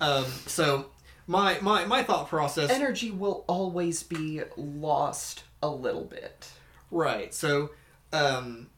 Um, 0.00 0.26
so 0.46 0.86
my, 1.26 1.58
my 1.60 1.84
my 1.84 2.02
thought 2.02 2.28
process 2.28 2.70
Energy 2.70 3.10
will 3.10 3.44
always 3.48 4.02
be 4.02 4.42
lost 4.56 5.44
a 5.62 5.68
little 5.68 6.04
bit. 6.04 6.50
right. 6.90 7.34
So 7.34 7.70
um, 8.12 8.70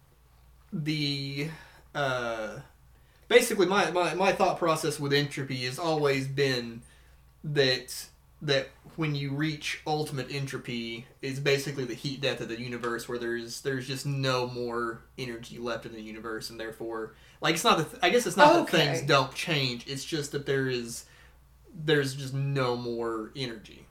the 0.72 1.48
uh, 1.94 2.60
basically 3.28 3.66
my, 3.66 3.90
my 3.90 4.14
my 4.14 4.32
thought 4.32 4.58
process 4.58 4.98
with 4.98 5.12
entropy 5.12 5.64
has 5.64 5.78
always 5.78 6.26
been 6.26 6.82
that 7.44 8.06
that 8.42 8.68
when 8.96 9.14
you 9.14 9.32
reach 9.32 9.80
ultimate 9.86 10.26
entropy 10.30 11.06
is 11.22 11.38
basically 11.38 11.84
the 11.84 11.94
heat 11.94 12.20
death 12.20 12.40
of 12.40 12.48
the 12.48 12.60
universe 12.60 13.08
where 13.08 13.18
there's 13.18 13.60
there's 13.60 13.86
just 13.86 14.06
no 14.06 14.46
more 14.46 15.02
energy 15.18 15.58
left 15.58 15.84
in 15.86 15.92
the 15.92 16.00
universe 16.00 16.48
and 16.50 16.58
therefore 16.58 17.14
like 17.40 17.54
it's 17.54 17.64
not 17.64 17.78
that 17.78 17.98
I 18.02 18.10
guess 18.10 18.26
it's 18.26 18.36
not 18.36 18.54
Okay. 18.56 18.78
that 18.78 18.84
things 18.94 19.02
don't 19.06 19.34
change 19.34 19.86
it's 19.86 20.04
just 20.04 20.32
that 20.32 20.46
there 20.46 20.68
is 20.68 21.04
there's 21.84 22.14
just 22.14 22.34
no 22.34 22.76
more 22.76 23.30
energy 23.36 23.86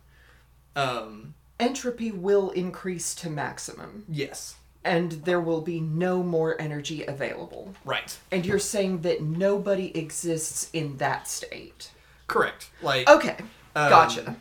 um 0.76 1.34
Entropy 1.60 2.12
will 2.12 2.52
increase 2.52 3.14
to 3.16 3.30
maximum, 3.30 4.06
yes 4.08 4.56
and 4.86 5.12
there 5.26 5.42
will 5.42 5.60
be 5.60 5.82
no 5.82 6.24
more 6.24 6.60
energy 6.60 7.04
available. 7.06 7.74
right 7.84 8.18
And 8.32 8.46
you're 8.46 8.60
saying 8.60 9.02
that 9.02 9.22
nobody 9.22 9.96
exists 9.98 10.70
in 10.74 10.98
that 10.98 11.28
state. 11.28 11.92
correct 12.28 12.70
like 12.82 13.10
Okay, 13.10 13.36
Um, 13.76 13.90
gotcha. 13.90 14.36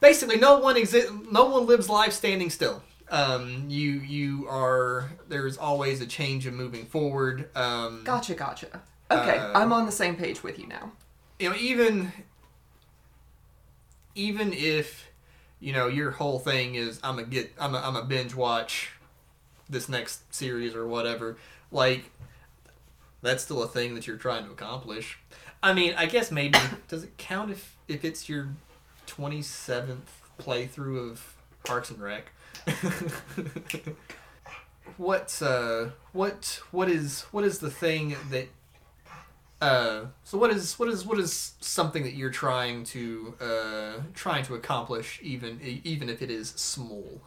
basically 0.00 0.36
no 0.38 0.58
one 0.58 0.76
exi- 0.76 1.30
no 1.30 1.44
one 1.46 1.66
lives 1.66 1.88
life 1.88 2.12
standing 2.12 2.50
still 2.50 2.82
um, 3.10 3.66
you 3.68 3.90
you 4.00 4.46
are 4.48 5.10
there's 5.28 5.56
always 5.58 6.00
a 6.00 6.06
change 6.06 6.46
of 6.46 6.54
moving 6.54 6.84
forward 6.86 7.48
um, 7.56 8.02
Gotcha, 8.04 8.34
gotcha. 8.34 8.80
Okay, 9.10 9.36
uh, 9.38 9.52
I'm 9.58 9.72
on 9.72 9.84
the 9.86 9.92
same 9.92 10.16
page 10.16 10.42
with 10.42 10.58
you 10.58 10.66
now. 10.66 10.92
you 11.38 11.50
know 11.50 11.56
even 11.56 12.12
even 14.14 14.52
if 14.52 15.10
you 15.60 15.72
know 15.72 15.88
your 15.88 16.10
whole 16.10 16.38
thing 16.38 16.74
is 16.74 17.00
i'm 17.02 17.18
a 17.18 17.22
get 17.24 17.52
i'm 17.58 17.74
a, 17.74 17.78
I'm 17.78 17.96
a 17.96 18.04
binge 18.04 18.34
watch 18.34 18.90
this 19.70 19.88
next 19.88 20.34
series 20.34 20.74
or 20.74 20.86
whatever 20.86 21.36
like 21.70 22.10
that's 23.22 23.42
still 23.44 23.62
a 23.62 23.68
thing 23.68 23.94
that 23.94 24.06
you're 24.06 24.16
trying 24.16 24.44
to 24.44 24.50
accomplish 24.50 25.18
i 25.62 25.72
mean 25.72 25.94
i 25.96 26.06
guess 26.06 26.30
maybe 26.30 26.58
does 26.88 27.04
it 27.04 27.16
count 27.16 27.50
if 27.50 27.76
if 27.88 28.04
it's 28.04 28.28
your 28.28 28.48
27th 29.06 29.98
playthrough 30.38 31.10
of 31.10 31.36
parks 31.64 31.90
and 31.90 32.00
rec 32.00 32.32
what 34.96 35.40
uh 35.42 35.86
what 36.12 36.60
what 36.70 36.88
is 36.88 37.22
what 37.32 37.44
is 37.44 37.58
the 37.58 37.70
thing 37.70 38.16
that 38.30 38.48
uh, 39.62 40.06
so 40.24 40.36
what 40.38 40.50
is 40.50 40.76
what 40.76 40.88
is 40.88 41.06
what 41.06 41.20
is 41.20 41.52
something 41.60 42.02
that 42.02 42.14
you're 42.14 42.30
trying 42.30 42.82
to 42.82 43.32
uh, 43.40 44.02
trying 44.12 44.44
to 44.44 44.56
accomplish 44.56 45.20
even 45.22 45.60
even 45.84 46.08
if 46.08 46.20
it 46.20 46.32
is 46.32 46.48
small? 46.50 47.20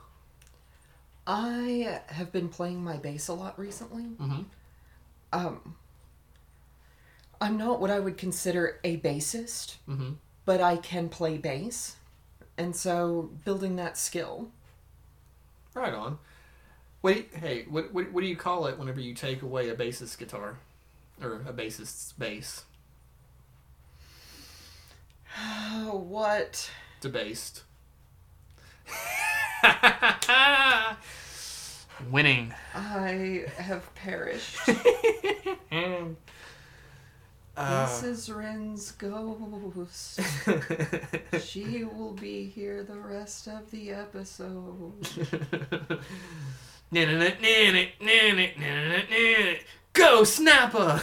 I 1.25 2.01
have 2.07 2.33
been 2.33 2.49
playing 2.49 2.83
my 2.83 2.97
bass 2.97 3.29
a 3.29 3.33
lot 3.33 3.57
recently. 3.57 4.03
Mm-hmm. 4.03 4.41
Um, 5.31 5.75
I'm 7.39 7.57
not 7.57 7.79
what 7.79 7.89
I 7.89 7.99
would 7.99 8.17
consider 8.17 8.81
a 8.83 8.97
bassist, 8.97 9.77
Mm-hmm. 9.87 10.13
But 10.45 10.61
I 10.61 10.77
can 10.77 11.09
play 11.09 11.37
bass. 11.37 11.95
And 12.57 12.75
so 12.75 13.31
building 13.43 13.75
that 13.75 13.97
skill. 13.97 14.49
Right 15.73 15.93
on. 15.93 16.19
Wait, 17.01 17.29
hey, 17.35 17.65
what, 17.69 17.93
what 17.93 18.11
what 18.11 18.21
do 18.21 18.27
you 18.27 18.35
call 18.35 18.65
it 18.65 18.79
whenever 18.79 18.99
you 18.99 19.13
take 19.13 19.41
away 19.41 19.69
a 19.69 19.75
bassist 19.75 20.17
guitar 20.17 20.57
or 21.21 21.41
a 21.47 21.53
bassist's 21.53 22.13
bass? 22.13 22.63
Oh, 25.37 26.03
what? 26.07 26.69
Debased. 27.01 27.63
Winning. 32.11 32.53
I 32.73 33.45
have 33.57 33.93
perished. 33.95 34.57
Uh, 37.57 37.85
this 37.85 38.03
is 38.03 38.29
Ren's 38.31 38.91
ghost. 38.91 40.19
She 41.41 41.83
will 41.85 42.11
be 42.13 42.45
here 42.47 42.83
the 42.83 42.97
rest 42.99 43.47
of 43.47 43.69
the 43.71 43.91
episode. 43.91 44.93
Go 49.93 50.23
Snapper! 50.25 51.01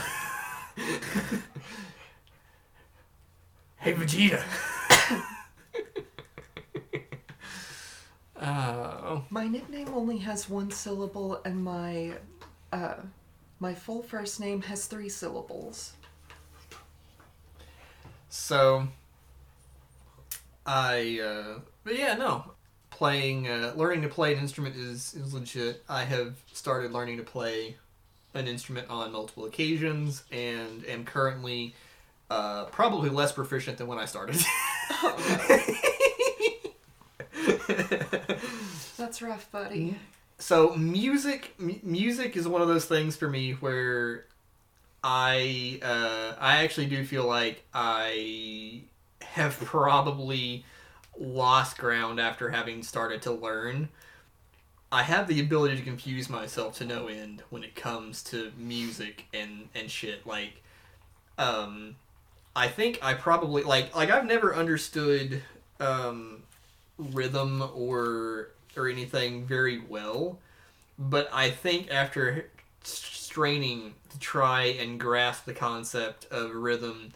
hey 3.79 3.95
Vegeta. 3.95 4.43
Oh, 8.45 9.25
My 9.31 9.47
nickname 9.47 9.89
only 9.95 10.19
has 10.19 10.49
one 10.51 10.71
syllable, 10.71 11.41
and 11.45 11.63
my 11.63 12.15
uh, 12.73 12.97
my 13.61 13.75
full 13.75 14.03
first 14.03 14.41
name 14.41 14.63
has 14.63 14.87
three 14.87 15.09
syllables. 15.09 15.93
So 18.35 18.89
I 20.65 21.21
uh 21.23 21.59
but 21.85 21.99
yeah, 21.99 22.15
no. 22.15 22.53
Playing 22.91 23.47
uh 23.49 23.75
learning 23.77 24.03
to 24.03 24.09
play 24.09 24.33
an 24.33 24.39
instrument 24.41 24.75
is 24.77 25.15
is 25.15 25.35
legit. 25.35 25.83
I 25.89 26.05
have 26.05 26.37
started 26.53 26.93
learning 26.93 27.19
to 27.19 27.23
play 27.23 27.77
an 28.35 28.49
instrument 28.49 28.89
on 28.89 29.13
multiple 29.13 29.45
occasions 29.45 30.25
and 30.33 30.85
am 30.87 31.05
currently 31.05 31.75
uh 32.31 32.65
probably 32.67 33.11
less 33.11 33.33
proficient 33.33 33.77
than 33.79 33.87
when 33.87 33.99
I 33.99 34.07
started. 34.07 34.37
That's 38.97 39.21
rough, 39.23 39.51
buddy. 39.51 39.97
so 40.39 40.75
music 40.77 41.55
m- 41.61 41.81
music 41.83 42.37
is 42.37 42.47
one 42.47 42.63
of 42.63 42.69
those 42.69 42.85
things 42.85 43.17
for 43.17 43.29
me 43.29 43.53
where 43.53 44.27
i 45.05 45.81
uh 45.83 46.35
i 46.41 46.63
actually 46.63 46.87
do 46.87 47.05
feel 47.05 47.27
like 47.27 47.65
i 47.75 48.81
have 49.23 49.59
probably 49.59 50.65
lost 51.19 51.79
ground 51.79 52.21
after 52.21 52.51
having 52.51 52.83
started 52.83 53.23
to 53.23 53.33
learn. 53.33 53.89
I 54.91 55.03
have 55.03 55.27
the 55.27 55.41
ability 55.41 55.77
to 55.77 55.83
confuse 55.83 56.29
myself 56.29 56.77
to 56.79 56.85
no 56.85 57.07
end 57.07 57.43
when 57.51 57.65
it 57.65 57.75
comes 57.75 58.23
to 58.25 58.53
music 58.59 59.27
and 59.33 59.69
and 59.75 59.91
shit 59.91 60.27
like 60.27 60.63
um 61.39 61.97
i 62.55 62.69
think 62.69 62.99
i 63.03 63.15
probably 63.15 63.63
like 63.63 63.97
like 63.97 64.11
i've 64.11 64.27
never 64.27 64.55
understood 64.55 65.43
um 65.81 66.43
rhythm 66.99 67.63
or 67.75 68.51
or 68.77 68.87
anything 68.87 69.47
very 69.47 69.81
well 69.89 70.39
but 70.99 71.27
i 71.33 71.49
think 71.49 71.91
after 71.91 72.51
straining 73.33 73.95
to 74.11 74.19
try 74.19 74.65
and 74.65 75.01
grasp 75.01 75.47
the 75.47 75.55
concept 75.55 76.27
of 76.31 76.55
rhythm 76.55 77.13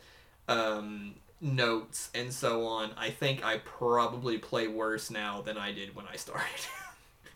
um 0.49 1.15
notes 1.43 2.09
and 2.15 2.33
so 2.33 2.67
on 2.67 2.91
i 2.97 3.11
think 3.11 3.45
i 3.45 3.59
probably 3.59 4.39
play 4.39 4.67
worse 4.67 5.11
now 5.11 5.43
than 5.43 5.59
i 5.59 5.71
did 5.71 5.95
when 5.95 6.07
i 6.11 6.17
started 6.17 6.67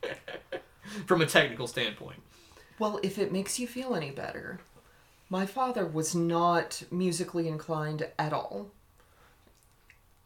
from 1.07 1.21
a 1.21 1.27
technical 1.27 1.67
standpoint. 1.67 2.23
Well, 2.79 3.01
if 3.03 3.19
it 3.19 3.33
makes 3.33 3.59
you 3.59 3.67
feel 3.67 3.95
any 3.95 4.11
better, 4.11 4.61
my 5.29 5.47
father 5.47 5.87
was 5.87 6.15
not 6.15 6.83
musically 6.91 7.49
inclined 7.49 8.09
at 8.19 8.33
all. 8.33 8.71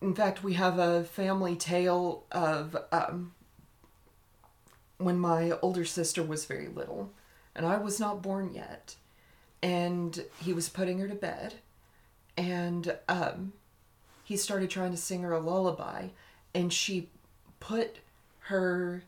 In 0.00 0.14
fact, 0.14 0.44
we 0.44 0.54
have 0.54 0.78
a 0.78 1.04
family 1.04 1.56
tale 1.56 2.24
of 2.30 2.76
um, 2.92 3.32
when 4.98 5.18
my 5.18 5.52
older 5.62 5.84
sister 5.84 6.22
was 6.22 6.44
very 6.44 6.68
little, 6.68 7.10
and 7.54 7.66
I 7.66 7.78
was 7.78 8.00
not 8.00 8.22
born 8.22 8.52
yet, 8.54 8.96
and 9.62 10.24
he 10.40 10.52
was 10.52 10.68
putting 10.68 10.98
her 10.98 11.08
to 11.08 11.14
bed, 11.14 11.54
and 12.36 12.96
um, 13.08 13.52
he 14.24 14.36
started 14.36 14.70
trying 14.70 14.90
to 14.90 14.96
sing 14.96 15.22
her 15.22 15.32
a 15.32 15.40
lullaby, 15.40 16.08
and 16.54 16.72
she 16.72 17.08
put 17.60 17.98
her 18.40 19.04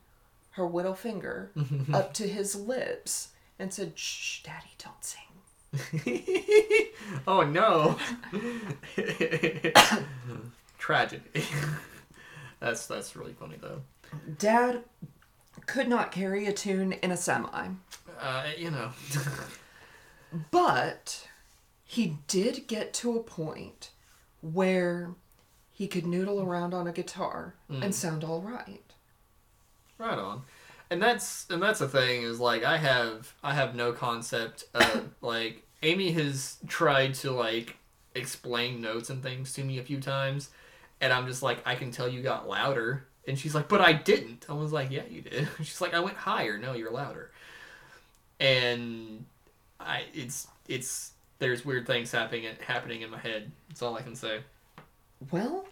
her 0.52 0.64
little 0.64 0.94
finger 0.94 1.50
up 1.92 2.14
to 2.14 2.26
his 2.26 2.54
lips 2.54 3.28
and 3.58 3.72
said, 3.72 3.98
"Shh, 3.98 4.42
Daddy, 4.42 4.70
don't 4.78 5.04
sing." 5.04 5.20
oh 7.26 7.42
no. 7.42 7.98
Tragedy. 10.78 11.44
that's 12.60 12.86
that's 12.86 13.16
really 13.16 13.32
funny 13.32 13.56
though. 13.60 13.82
Dad 14.38 14.84
could 15.66 15.88
not 15.88 16.12
carry 16.12 16.46
a 16.46 16.52
tune 16.52 16.92
in 16.92 17.10
a 17.10 17.16
semi, 17.16 17.68
Uh, 18.20 18.44
you 18.56 18.70
know. 18.70 18.90
but 20.50 21.28
he 21.84 22.18
did 22.26 22.66
get 22.66 22.92
to 22.94 23.16
a 23.16 23.22
point 23.22 23.90
where 24.40 25.10
he 25.72 25.86
could 25.86 26.06
noodle 26.06 26.42
around 26.42 26.74
on 26.74 26.86
a 26.86 26.92
guitar 26.92 27.54
and 27.68 27.94
sound 27.94 28.24
all 28.24 28.40
right. 28.40 28.94
Right 29.98 30.18
on. 30.18 30.42
And 30.90 31.02
that's 31.02 31.46
and 31.50 31.62
that's 31.62 31.80
the 31.80 31.88
thing 31.88 32.22
is 32.22 32.40
like 32.40 32.64
I 32.64 32.76
have 32.78 33.34
I 33.42 33.54
have 33.54 33.74
no 33.74 33.92
concept 33.92 34.64
of 34.74 35.10
like 35.20 35.64
Amy 35.82 36.12
has 36.12 36.56
tried 36.66 37.14
to 37.14 37.30
like 37.30 37.76
explain 38.14 38.80
notes 38.80 39.10
and 39.10 39.22
things 39.22 39.52
to 39.54 39.62
me 39.64 39.78
a 39.78 39.82
few 39.82 40.00
times 40.00 40.48
and 41.00 41.12
I'm 41.12 41.26
just 41.26 41.42
like 41.42 41.58
I 41.66 41.74
can 41.74 41.90
tell 41.90 42.08
you 42.08 42.22
got 42.22 42.48
louder 42.48 43.06
and 43.28 43.38
she's 43.38 43.54
like 43.54 43.68
but 43.68 43.80
I 43.80 43.92
didn't. 43.92 44.46
I 44.48 44.54
was 44.54 44.72
like 44.72 44.90
yeah 44.90 45.04
you 45.10 45.22
did. 45.22 45.48
She's 45.58 45.80
like 45.80 45.92
I 45.94 46.00
went 46.00 46.16
higher. 46.16 46.56
No, 46.56 46.72
you're 46.72 46.92
louder. 46.92 47.32
And 48.40 49.24
I 49.80 50.04
it's 50.14 50.48
it's 50.68 51.12
there's 51.38 51.64
weird 51.64 51.86
things 51.86 52.12
happening 52.12 52.46
happening 52.66 53.02
in 53.02 53.10
my 53.10 53.18
head. 53.18 53.50
That's 53.68 53.82
all 53.82 53.96
I 53.96 54.02
can 54.02 54.14
say. 54.14 54.40
Well, 55.30 55.66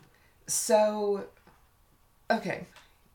so 0.47 1.25
okay, 2.31 2.67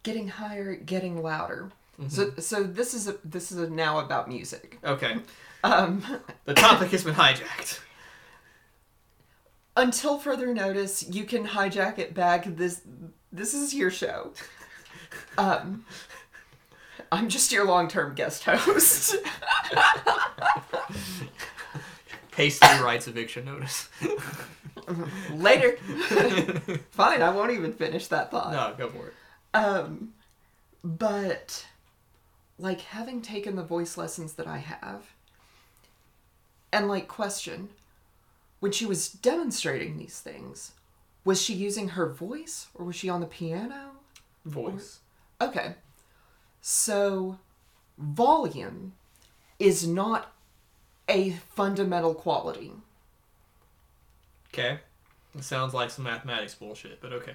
getting 0.03 0.27
higher, 0.27 0.75
getting 0.75 1.21
louder. 1.21 1.71
So 2.07 2.31
so 2.37 2.63
this 2.63 2.93
is 2.93 3.07
a, 3.09 3.15
this 3.25 3.51
is 3.51 3.57
a 3.57 3.69
now 3.69 3.99
about 3.99 4.29
music. 4.29 4.77
Okay. 4.85 5.17
Um, 5.63 6.01
The 6.45 6.53
topic 6.53 6.91
has 6.91 7.03
been 7.03 7.15
hijacked. 7.15 7.81
until 9.75 10.17
further 10.17 10.53
notice, 10.53 11.03
you 11.09 11.25
can 11.25 11.45
hijack 11.45 11.99
it 11.99 12.13
back. 12.13 12.45
This 12.45 12.81
this 13.31 13.53
is 13.53 13.73
your 13.73 13.91
show. 13.91 14.33
Um, 15.37 15.85
I'm 17.11 17.29
just 17.29 17.51
your 17.51 17.65
long 17.65 17.87
term 17.87 18.15
guest 18.15 18.43
host. 18.43 19.15
Hastily 22.35 22.81
writes 22.81 23.07
eviction 23.07 23.45
notice. 23.45 23.89
Later. 25.31 25.77
Fine, 26.91 27.21
I 27.21 27.29
won't 27.31 27.51
even 27.51 27.73
finish 27.73 28.07
that 28.07 28.31
thought. 28.31 28.51
no, 28.51 28.73
go 28.77 28.89
for 28.89 29.07
it. 29.07 29.13
Um, 29.53 30.13
but 30.83 31.65
like 32.57 32.81
having 32.81 33.21
taken 33.21 33.55
the 33.55 33.63
voice 33.63 33.97
lessons 33.97 34.33
that 34.33 34.47
I 34.47 34.57
have, 34.57 35.13
and 36.71 36.87
like 36.87 37.07
question, 37.07 37.69
when 38.59 38.71
she 38.71 38.85
was 38.85 39.09
demonstrating 39.09 39.97
these 39.97 40.19
things, 40.19 40.71
was 41.25 41.41
she 41.41 41.53
using 41.53 41.89
her 41.89 42.07
voice 42.07 42.67
or 42.73 42.85
was 42.85 42.95
she 42.95 43.09
on 43.09 43.21
the 43.21 43.27
piano? 43.27 43.91
Voice. 44.45 44.99
Okay, 45.41 45.75
so 46.69 47.39
volume 47.97 48.93
is 49.57 49.87
not 49.87 50.31
a 51.09 51.31
fundamental 51.55 52.13
quality. 52.13 52.71
Okay. 54.53 54.77
It 55.35 55.43
sounds 55.43 55.73
like 55.73 55.89
some 55.89 56.05
mathematics 56.05 56.53
bullshit, 56.53 57.01
but 57.01 57.11
okay. 57.11 57.33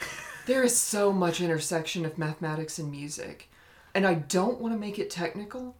There 0.44 0.64
is 0.64 0.76
so 0.76 1.12
much 1.12 1.40
intersection 1.40 2.04
of 2.04 2.18
mathematics 2.18 2.80
and 2.80 2.90
music, 2.90 3.48
and 3.94 4.04
I 4.04 4.14
don't 4.14 4.60
want 4.60 4.74
to 4.74 4.80
make 4.80 4.98
it 4.98 5.08
technical, 5.08 5.76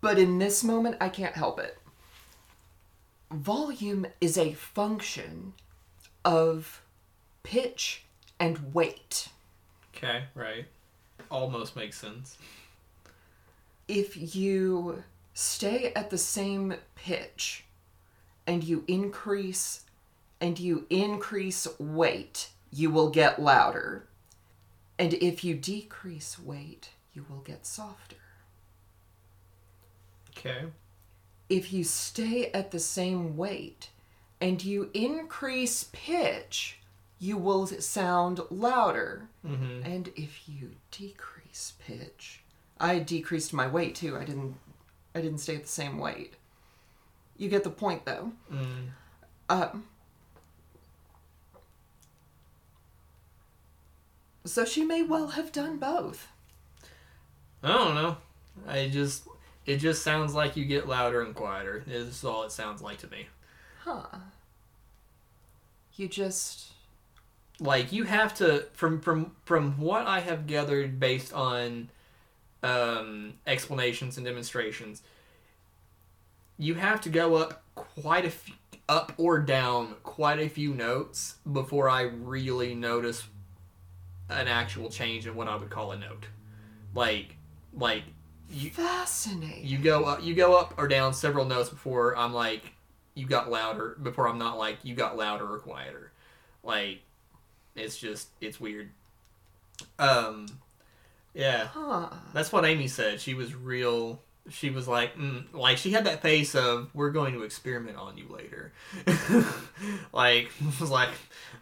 but 0.00 0.18
in 0.18 0.38
this 0.38 0.64
moment, 0.64 0.96
I 0.98 1.10
can't 1.10 1.34
help 1.34 1.58
it. 1.60 1.76
Volume 3.30 4.06
is 4.18 4.38
a 4.38 4.54
function 4.54 5.52
of 6.24 6.80
pitch 7.42 8.04
and 8.40 8.72
weight. 8.72 9.28
Okay, 9.94 10.24
right. 10.34 10.64
Almost 11.30 11.76
makes 11.76 11.98
sense. 11.98 12.38
If 13.86 14.34
you 14.34 15.02
stay 15.34 15.92
at 15.94 16.10
the 16.10 16.18
same 16.18 16.74
pitch 16.94 17.64
and 18.46 18.64
you 18.64 18.84
increase 18.88 19.82
and 20.40 20.58
you 20.58 20.86
increase 20.90 21.66
weight, 21.78 22.50
you 22.72 22.90
will 22.90 23.10
get 23.10 23.40
louder. 23.40 24.06
And 24.98 25.14
if 25.14 25.44
you 25.44 25.54
decrease 25.54 26.38
weight, 26.38 26.90
you 27.12 27.24
will 27.28 27.40
get 27.40 27.66
softer. 27.66 28.16
Okay. 30.36 30.66
if 31.48 31.72
you 31.72 31.82
stay 31.84 32.50
at 32.52 32.70
the 32.70 32.78
same 32.78 33.36
weight 33.36 33.90
and 34.40 34.62
you 34.62 34.90
increase 34.94 35.84
pitch, 35.92 36.77
you 37.18 37.36
will 37.36 37.66
sound 37.66 38.40
louder. 38.50 39.28
Mm-hmm. 39.46 39.84
And 39.84 40.08
if 40.16 40.48
you 40.48 40.72
decrease 40.90 41.74
pitch, 41.84 42.42
I 42.80 42.98
decreased 43.00 43.52
my 43.52 43.66
weight 43.66 43.94
too. 43.94 44.16
I 44.16 44.24
didn't 44.24 44.56
I 45.14 45.20
didn't 45.20 45.38
stay 45.38 45.56
at 45.56 45.62
the 45.62 45.68
same 45.68 45.98
weight. 45.98 46.34
You 47.36 47.48
get 47.48 47.64
the 47.64 47.70
point 47.70 48.04
though. 48.04 48.32
Mm. 48.52 48.88
Um 49.48 49.84
So 54.44 54.64
she 54.64 54.84
may 54.84 55.02
well 55.02 55.28
have 55.28 55.52
done 55.52 55.76
both. 55.76 56.28
I 57.62 57.68
don't 57.68 57.94
know. 57.94 58.16
I 58.66 58.88
just 58.88 59.28
it 59.66 59.78
just 59.78 60.02
sounds 60.02 60.34
like 60.34 60.56
you 60.56 60.64
get 60.64 60.88
louder 60.88 61.22
and 61.22 61.34
quieter. 61.34 61.82
This 61.86 62.08
is 62.08 62.24
all 62.24 62.44
it 62.44 62.52
sounds 62.52 62.80
like 62.80 62.98
to 62.98 63.08
me. 63.08 63.26
Huh. 63.80 64.06
You 65.96 66.08
just 66.08 66.72
Like 67.60 67.92
you 67.92 68.04
have 68.04 68.34
to 68.34 68.66
from 68.72 69.00
from 69.00 69.32
from 69.44 69.78
what 69.78 70.06
I 70.06 70.20
have 70.20 70.46
gathered 70.46 71.00
based 71.00 71.32
on 71.32 71.90
um 72.62 73.34
explanations 73.46 74.16
and 74.16 74.26
demonstrations, 74.26 75.02
you 76.56 76.74
have 76.74 77.00
to 77.02 77.08
go 77.08 77.34
up 77.34 77.62
quite 77.74 78.24
a 78.24 78.30
few, 78.30 78.54
up 78.88 79.12
or 79.16 79.38
down 79.38 79.94
quite 80.02 80.38
a 80.38 80.48
few 80.48 80.72
notes 80.72 81.36
before 81.50 81.88
I 81.88 82.02
really 82.02 82.74
notice 82.74 83.24
an 84.28 84.48
actual 84.48 84.90
change 84.90 85.26
in 85.26 85.34
what 85.34 85.48
I 85.48 85.56
would 85.56 85.70
call 85.70 85.92
a 85.92 85.98
note. 85.98 86.26
Like 86.94 87.36
like 87.72 88.04
you 88.50 88.70
fascinating. 88.70 89.66
you 89.66 89.78
go 89.78 90.04
up 90.04 90.22
you 90.22 90.34
go 90.34 90.56
up 90.56 90.74
or 90.78 90.88
down 90.88 91.12
several 91.12 91.44
notes 91.44 91.68
before 91.68 92.16
I'm 92.16 92.32
like 92.32 92.72
you 93.14 93.26
got 93.26 93.50
louder 93.50 93.96
before 94.02 94.28
I'm 94.28 94.38
not 94.38 94.58
like 94.58 94.78
you 94.84 94.94
got 94.94 95.16
louder 95.16 95.52
or 95.52 95.58
quieter. 95.58 96.12
Like 96.62 97.00
it's 97.78 97.96
just 97.96 98.28
it's 98.40 98.60
weird. 98.60 98.90
Um 99.98 100.46
yeah. 101.38 101.66
Huh. 101.66 102.08
That's 102.34 102.52
what 102.52 102.64
Amy 102.64 102.88
said. 102.88 103.20
She 103.20 103.34
was 103.34 103.54
real. 103.54 104.20
She 104.50 104.70
was 104.70 104.88
like, 104.88 105.16
mm, 105.16 105.44
like 105.52 105.76
she 105.76 105.92
had 105.92 106.04
that 106.04 106.20
face 106.20 106.54
of, 106.54 106.90
"We're 106.94 107.10
going 107.10 107.34
to 107.34 107.42
experiment 107.42 107.96
on 107.96 108.16
you 108.16 108.26
later." 108.28 108.72
like, 110.12 110.50
was 110.80 110.90
like, 110.90 111.10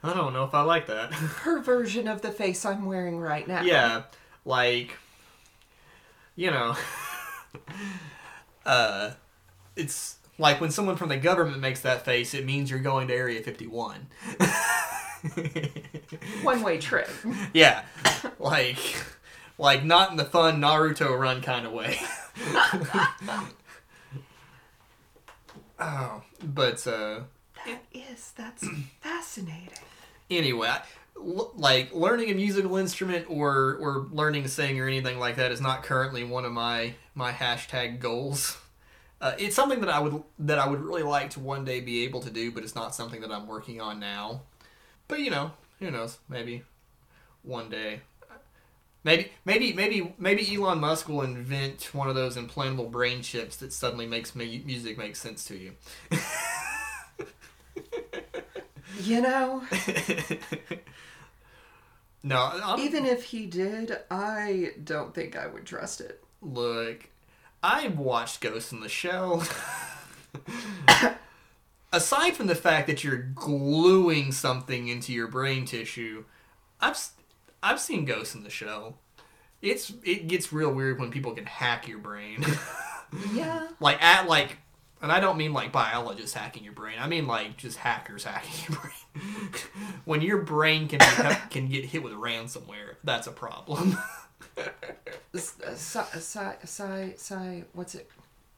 I 0.03 0.15
don't 0.15 0.33
know 0.33 0.45
if 0.45 0.55
I 0.55 0.63
like 0.63 0.87
that. 0.87 1.13
Her 1.13 1.61
version 1.61 2.09
of 2.09 2.23
the 2.23 2.31
face 2.31 2.65
I'm 2.65 2.87
wearing 2.87 3.19
right 3.19 3.47
now. 3.47 3.63
yeah, 3.63 4.05
like, 4.45 4.97
you 6.37 6.51
know, 6.51 6.77
uh, 8.65 9.11
it's 9.75 10.17
like 10.39 10.61
when 10.61 10.71
someone 10.71 10.97
from 10.97 11.09
the 11.11 11.17
government 11.17 11.61
makes 11.61 11.81
that 11.81 12.05
face, 12.05 12.33
it 12.33 12.47
means 12.47 12.71
you're 12.71 12.79
going 12.81 13.09
to 13.09 13.15
Area 13.15 13.43
51. 13.43 14.07
One 16.43 16.63
way 16.63 16.79
trip. 16.79 17.09
yeah, 17.53 17.83
like, 18.39 18.79
like 19.59 19.85
not 19.85 20.11
in 20.11 20.17
the 20.17 20.25
fun 20.25 20.61
Naruto 20.61 21.19
run 21.19 21.41
kind 21.43 21.67
of 21.67 21.73
way. 21.73 21.99
oh, 25.81 26.23
but 26.43 26.87
uh, 26.87 27.21
That 27.65 27.83
is, 27.93 28.33
that's 28.37 28.67
fascinating. 29.01 29.69
anyway, 30.31 30.69
I- 30.69 30.83
l- 31.17 31.53
like 31.57 31.93
learning 31.95 32.31
a 32.31 32.35
musical 32.35 32.77
instrument 32.77 33.27
or 33.29 33.77
or 33.81 34.07
learning 34.13 34.43
to 34.45 34.49
sing 34.49 34.81
or 34.81 34.87
anything 34.87 35.19
like 35.19 35.37
that 35.37 35.51
is 35.53 35.61
not 35.61 35.83
currently 35.83 36.25
one 36.25 36.45
of 36.45 36.53
my 36.53 36.95
my 37.15 37.33
hashtag 37.33 38.01
goals. 38.01 38.59
Uh, 39.21 39.33
it's 39.39 39.57
something 39.57 39.81
that 39.81 39.89
I 39.89 39.99
would 40.01 40.23
that 40.41 40.59
I 40.59 40.69
would 40.69 40.81
really 40.81 41.03
like 41.03 41.31
to 41.31 41.41
one 41.41 41.65
day 41.65 41.81
be 41.81 42.05
able 42.05 42.21
to 42.21 42.31
do, 42.31 42.51
but 42.53 42.63
it's 42.63 42.75
not 42.75 42.95
something 42.95 43.21
that 43.23 43.33
I'm 43.33 43.47
working 43.47 43.81
on 43.81 43.99
now. 43.99 44.43
But 45.09 45.21
you 45.21 45.31
know, 45.31 45.53
who 45.79 45.91
knows? 45.91 46.19
Maybe 46.29 46.63
one 47.43 47.71
day. 47.71 48.01
Maybe 49.05 49.31
maybe 49.45 49.73
maybe 49.73 50.15
maybe 50.19 50.57
Elon 50.57 50.81
Musk 50.81 51.09
will 51.09 51.23
invent 51.23 51.95
one 51.95 52.09
of 52.09 52.17
those 52.17 52.37
implantable 52.37 52.91
brain 52.91 53.23
chips 53.23 53.57
that 53.59 53.73
suddenly 53.73 54.07
makes 54.07 54.35
mu- 54.35 54.61
music 54.65 54.99
make 54.99 55.15
sense 55.15 55.45
to 55.47 55.57
you. 55.57 55.73
You 59.01 59.21
know, 59.21 59.63
no, 62.23 62.51
I'm, 62.65 62.81
even 62.81 63.05
if 63.05 63.25
he 63.25 63.47
did, 63.47 63.99
I 64.11 64.71
don't 64.83 65.15
think 65.15 65.37
I 65.37 65.47
would 65.47 65.67
trust 65.67 66.01
it. 66.01 66.25
Look, 66.41 67.09
I 67.63 67.89
watched 67.89 68.41
Ghost 68.41 68.73
in 68.73 68.81
the 68.81 68.89
Shell. 68.89 69.47
Aside 71.97 72.37
from 72.37 72.47
the 72.47 72.55
fact 72.55 72.87
that 72.89 73.03
you're 73.03 73.17
gluing 73.35 74.31
something 74.31 74.89
into 74.89 75.15
your 75.15 75.29
brain 75.29 75.65
tissue, 75.65 76.25
I've 76.79 76.99
I've 77.63 77.81
seen 77.81 78.05
Ghosts 78.05 78.35
in 78.35 78.45
the 78.45 78.51
Shell. 78.51 78.99
It's 79.63 79.93
it 80.05 80.27
gets 80.29 80.53
real 80.53 80.71
weird 80.71 81.01
when 81.01 81.11
people 81.11 81.33
can 81.33 81.47
hack 81.47 81.89
your 81.89 81.99
brain. 81.99 82.45
Yeah. 83.33 83.69
like 83.79 84.03
at 84.03 84.29
like 84.29 84.59
and 85.01 85.13
I 85.13 85.21
don't 85.21 85.39
mean 85.39 85.53
like 85.53 85.71
biologists 85.71 86.35
hacking 86.35 86.65
your 86.65 86.73
brain. 86.73 86.97
I 86.99 87.07
mean 87.07 87.29
like 87.29 87.57
just 87.57 87.79
hackers 87.79 88.25
hacking 88.25 88.75
your 88.75 88.81
brain. 88.81 89.53
when 90.05 90.23
your 90.23 90.39
brain 90.39 90.89
can 90.89 90.99
can 91.51 91.69
get 91.69 91.85
hit 91.85 92.03
with 92.03 92.13
ransomware, 92.15 92.97
that's 93.05 93.29
a 93.29 93.33
problem. 93.33 93.97
Sci, 95.35 96.03
sci, 96.15 96.57
sci, 96.65 97.65
what's 97.73 97.95
it? 97.95 98.11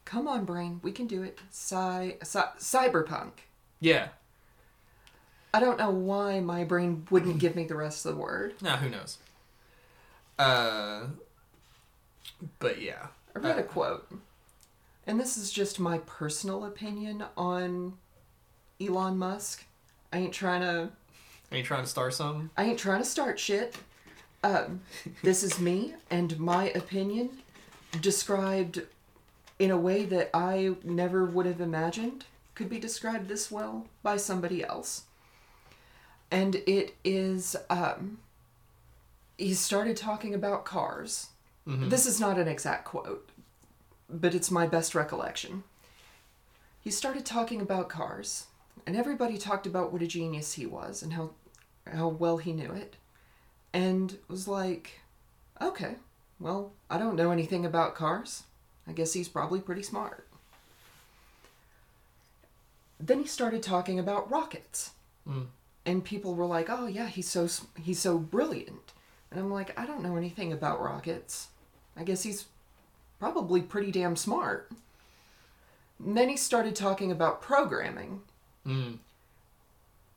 Come 0.09 0.27
on, 0.27 0.43
brain. 0.43 0.79
We 0.81 0.91
can 0.91 1.05
do 1.05 1.21
it. 1.21 1.37
Sci, 1.51 2.15
sci, 2.21 2.41
cyberpunk. 2.57 3.31
yeah. 3.79 4.07
I 5.53 5.59
don't 5.59 5.77
know 5.77 5.91
why 5.91 6.39
my 6.39 6.63
brain 6.63 7.05
wouldn't 7.11 7.37
give 7.37 7.55
me 7.55 7.63
the 7.65 7.75
rest 7.75 8.05
of 8.07 8.15
the 8.15 8.21
word. 8.21 8.55
Now 8.61 8.77
who 8.77 8.89
knows? 8.89 9.17
Uh, 10.37 11.07
but 12.59 12.81
yeah. 12.81 13.07
I 13.35 13.39
read 13.39 13.57
Uh, 13.57 13.61
a 13.61 13.63
quote, 13.63 14.11
and 15.07 15.19
this 15.19 15.37
is 15.37 15.51
just 15.51 15.79
my 15.79 15.99
personal 15.99 16.65
opinion 16.65 17.23
on 17.37 17.93
Elon 18.81 19.17
Musk. 19.17 19.65
I 20.13 20.17
ain't 20.19 20.33
trying 20.33 20.61
to. 20.61 20.89
Are 21.51 21.57
you 21.57 21.63
trying 21.63 21.83
to 21.83 21.89
start 21.89 22.13
something? 22.15 22.49
I 22.57 22.65
ain't 22.65 22.79
trying 22.79 23.01
to 23.01 23.09
start 23.09 23.39
shit. 23.39 23.75
Um, 24.43 24.81
this 25.23 25.43
is 25.43 25.59
me 25.59 25.93
and 26.11 26.39
my 26.39 26.69
opinion, 26.69 27.39
described 28.01 28.81
in 29.59 29.69
a 29.69 29.77
way 29.77 30.05
that 30.05 30.29
I 30.33 30.75
never 30.83 31.25
would 31.25 31.45
have 31.45 31.61
imagined 31.61 32.25
could 32.55 32.69
be 32.69 32.79
described 32.79 33.27
this 33.27 33.51
well 33.51 33.87
by 34.01 34.17
somebody 34.17 34.63
else. 34.63 35.03
And 36.31 36.55
it 36.65 36.95
is. 37.03 37.55
Um, 37.69 38.19
he 39.37 39.53
started 39.53 39.97
talking 39.97 40.33
about 40.33 40.65
cars. 40.65 41.27
This 41.89 42.05
is 42.05 42.19
not 42.19 42.37
an 42.39 42.47
exact 42.47 42.85
quote, 42.85 43.29
but 44.09 44.33
it's 44.33 44.49
my 44.49 44.65
best 44.65 44.95
recollection. 44.95 45.63
He 46.81 46.91
started 46.91 47.25
talking 47.25 47.61
about 47.61 47.89
cars, 47.89 48.47
and 48.87 48.95
everybody 48.95 49.37
talked 49.37 49.67
about 49.67 49.91
what 49.91 50.01
a 50.01 50.07
genius 50.07 50.53
he 50.53 50.65
was 50.65 51.03
and 51.03 51.13
how 51.13 51.31
how 51.91 52.07
well 52.07 52.37
he 52.37 52.53
knew 52.53 52.71
it, 52.71 52.95
and 53.73 54.17
was 54.27 54.47
like, 54.47 55.01
okay, 55.61 55.95
well, 56.39 56.71
I 56.89 56.97
don't 56.97 57.15
know 57.15 57.31
anything 57.31 57.65
about 57.65 57.95
cars. 57.95 58.43
I 58.89 58.93
guess 58.93 59.13
he's 59.13 59.29
probably 59.29 59.61
pretty 59.61 59.83
smart. 59.83 60.25
Then 62.99 63.19
he 63.21 63.27
started 63.27 63.63
talking 63.63 63.99
about 63.99 64.29
rockets, 64.29 64.91
Mm. 65.27 65.47
and 65.85 66.03
people 66.03 66.35
were 66.35 66.45
like, 66.45 66.69
"Oh 66.69 66.87
yeah, 66.87 67.07
he's 67.07 67.29
so 67.29 67.47
he's 67.77 67.99
so 67.99 68.17
brilliant," 68.17 68.93
and 69.31 69.39
I'm 69.39 69.51
like, 69.51 69.77
"I 69.79 69.85
don't 69.85 70.01
know 70.01 70.15
anything 70.17 70.51
about 70.51 70.81
rockets. 70.81 71.49
I 71.95 72.03
guess 72.03 72.23
he's 72.23 72.45
probably 73.19 73.61
pretty 73.61 73.91
damn 73.91 74.15
smart." 74.15 74.71
And 75.99 76.17
then 76.17 76.29
he 76.29 76.35
started 76.37 76.75
talking 76.75 77.11
about 77.11 77.41
programming, 77.41 78.23
Mm. 78.65 78.99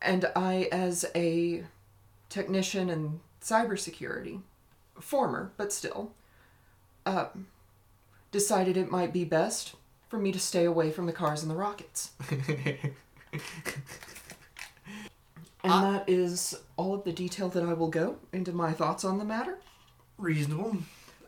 and 0.00 0.24
I, 0.34 0.68
as 0.72 1.04
a 1.14 1.66
technician 2.30 2.88
in 2.88 3.20
cybersecurity, 3.40 4.42
former 4.98 5.52
but 5.56 5.72
still, 5.72 6.14
um, 7.06 7.48
decided 8.32 8.76
it 8.76 8.90
might 8.90 9.12
be 9.12 9.24
best 9.24 9.76
for 10.08 10.18
me 10.18 10.32
to 10.32 10.40
stay 10.40 10.64
away 10.64 10.90
from 10.90 11.06
the 11.06 11.12
cars 11.12 11.42
and 11.42 11.50
the 11.50 11.54
rockets. 11.54 12.10
And 15.64 15.72
that 15.72 16.08
is 16.08 16.58
all 16.76 16.94
of 16.94 17.04
the 17.04 17.12
detail 17.12 17.48
that 17.50 17.62
I 17.62 17.72
will 17.72 17.88
go 17.88 18.16
into 18.32 18.52
my 18.52 18.72
thoughts 18.72 19.04
on 19.04 19.18
the 19.18 19.24
matter. 19.24 19.58
Reasonable. 20.18 20.78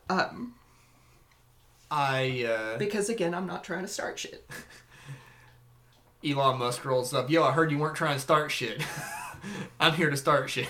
Um, 0.09 0.55
I 1.89 2.45
uh, 2.45 2.77
because 2.77 3.09
again, 3.09 3.33
I'm 3.33 3.47
not 3.47 3.63
trying 3.63 3.83
to 3.83 3.87
start 3.87 4.19
shit. 4.19 4.49
Elon 6.25 6.57
Musk 6.59 6.83
rolls 6.83 7.13
up. 7.13 7.29
Yo, 7.29 7.43
I 7.43 7.51
heard 7.51 7.71
you 7.71 7.77
weren't 7.77 7.95
trying 7.95 8.15
to 8.15 8.19
start 8.19 8.51
shit. 8.51 8.81
I'm 9.79 9.93
here 9.93 10.09
to 10.09 10.17
start 10.17 10.49
shit. 10.49 10.67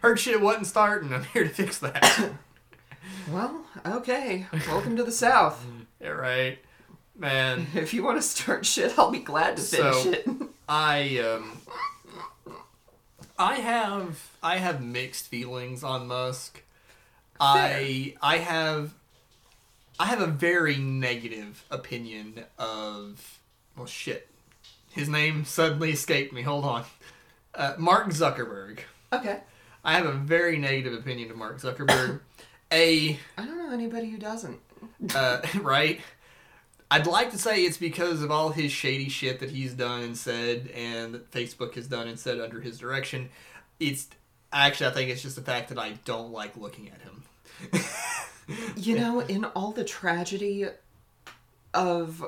heard 0.00 0.18
shit 0.18 0.40
wasn't 0.40 0.66
starting. 0.66 1.12
I'm 1.12 1.24
here 1.24 1.44
to 1.44 1.50
fix 1.50 1.78
that. 1.78 2.30
Well, 3.30 3.64
okay. 3.86 4.46
Welcome 4.68 4.96
to 4.96 5.02
the 5.04 5.12
South. 5.12 5.64
yeah, 6.00 6.08
right, 6.08 6.58
man. 7.16 7.66
If 7.74 7.94
you 7.94 8.02
want 8.04 8.18
to 8.18 8.22
start 8.22 8.66
shit, 8.66 8.98
I'll 8.98 9.10
be 9.10 9.18
glad 9.20 9.56
to 9.56 9.62
finish 9.62 10.02
So- 10.02 10.10
it. 10.12 10.26
I 10.68 11.18
um 11.18 11.58
I 13.38 13.56
have 13.56 14.30
I 14.42 14.56
have 14.56 14.82
mixed 14.82 15.26
feelings 15.26 15.84
on 15.84 16.06
Musk. 16.06 16.62
I 17.38 18.14
I 18.22 18.38
have 18.38 18.94
I 19.98 20.06
have 20.06 20.22
a 20.22 20.26
very 20.26 20.76
negative 20.76 21.64
opinion 21.70 22.44
of 22.58 23.38
well 23.76 23.84
shit. 23.86 24.28
His 24.92 25.08
name 25.08 25.44
suddenly 25.44 25.90
escaped 25.90 26.32
me. 26.32 26.42
Hold 26.42 26.64
on. 26.64 26.84
Uh, 27.54 27.74
Mark 27.78 28.08
Zuckerberg. 28.08 28.78
Okay. 29.12 29.40
I 29.84 29.94
have 29.94 30.06
a 30.06 30.12
very 30.12 30.56
negative 30.56 30.94
opinion 30.94 31.30
of 31.30 31.36
Mark 31.36 31.60
Zuckerberg. 31.60 32.20
A 32.72 33.18
I 33.38 33.44
don't 33.44 33.58
know 33.58 33.72
anybody 33.72 34.10
who 34.10 34.18
doesn't. 34.18 34.58
uh, 35.14 35.40
right? 35.60 36.00
I'd 36.90 37.06
like 37.06 37.30
to 37.32 37.38
say 37.38 37.62
it's 37.64 37.76
because 37.78 38.22
of 38.22 38.30
all 38.30 38.50
his 38.50 38.70
shady 38.70 39.08
shit 39.08 39.40
that 39.40 39.50
he's 39.50 39.72
done 39.74 40.02
and 40.02 40.16
said, 40.16 40.68
and 40.74 41.14
that 41.14 41.30
Facebook 41.30 41.74
has 41.74 41.86
done 41.88 42.06
and 42.08 42.18
said 42.18 42.38
under 42.40 42.60
his 42.60 42.78
direction. 42.78 43.30
It's 43.80 44.08
actually, 44.52 44.86
I 44.86 44.90
think 44.92 45.10
it's 45.10 45.22
just 45.22 45.34
the 45.36 45.42
fact 45.42 45.70
that 45.70 45.78
I 45.78 45.92
don't 46.04 46.30
like 46.30 46.56
looking 46.56 46.90
at 46.90 47.00
him. 47.00 47.82
You 48.76 48.94
know, 48.98 49.20
in 49.20 49.44
all 49.46 49.72
the 49.72 49.82
tragedy 49.84 50.66
of 51.72 52.22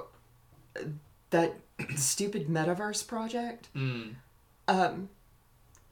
that 1.30 1.54
stupid 1.96 2.48
metaverse 2.48 3.06
project, 3.06 3.68
Mm. 3.74 4.14
um, 4.68 5.08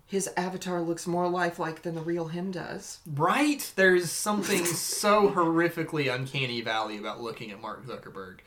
his 0.07 0.29
avatar 0.37 0.81
looks 0.81 1.07
more 1.07 1.29
lifelike 1.29 1.83
than 1.83 1.95
the 1.95 2.01
real 2.01 2.29
him 2.29 2.51
does. 2.51 2.99
Right? 3.07 3.73
There's 3.77 4.11
something 4.11 4.65
so 4.65 5.31
horrifically 5.35 6.13
uncanny 6.13 6.61
valley 6.61 6.99
about 6.99 7.21
looking 7.21 7.51
at 7.51 7.61
Mark 7.61 7.87
Zuckerberg. 7.87 8.41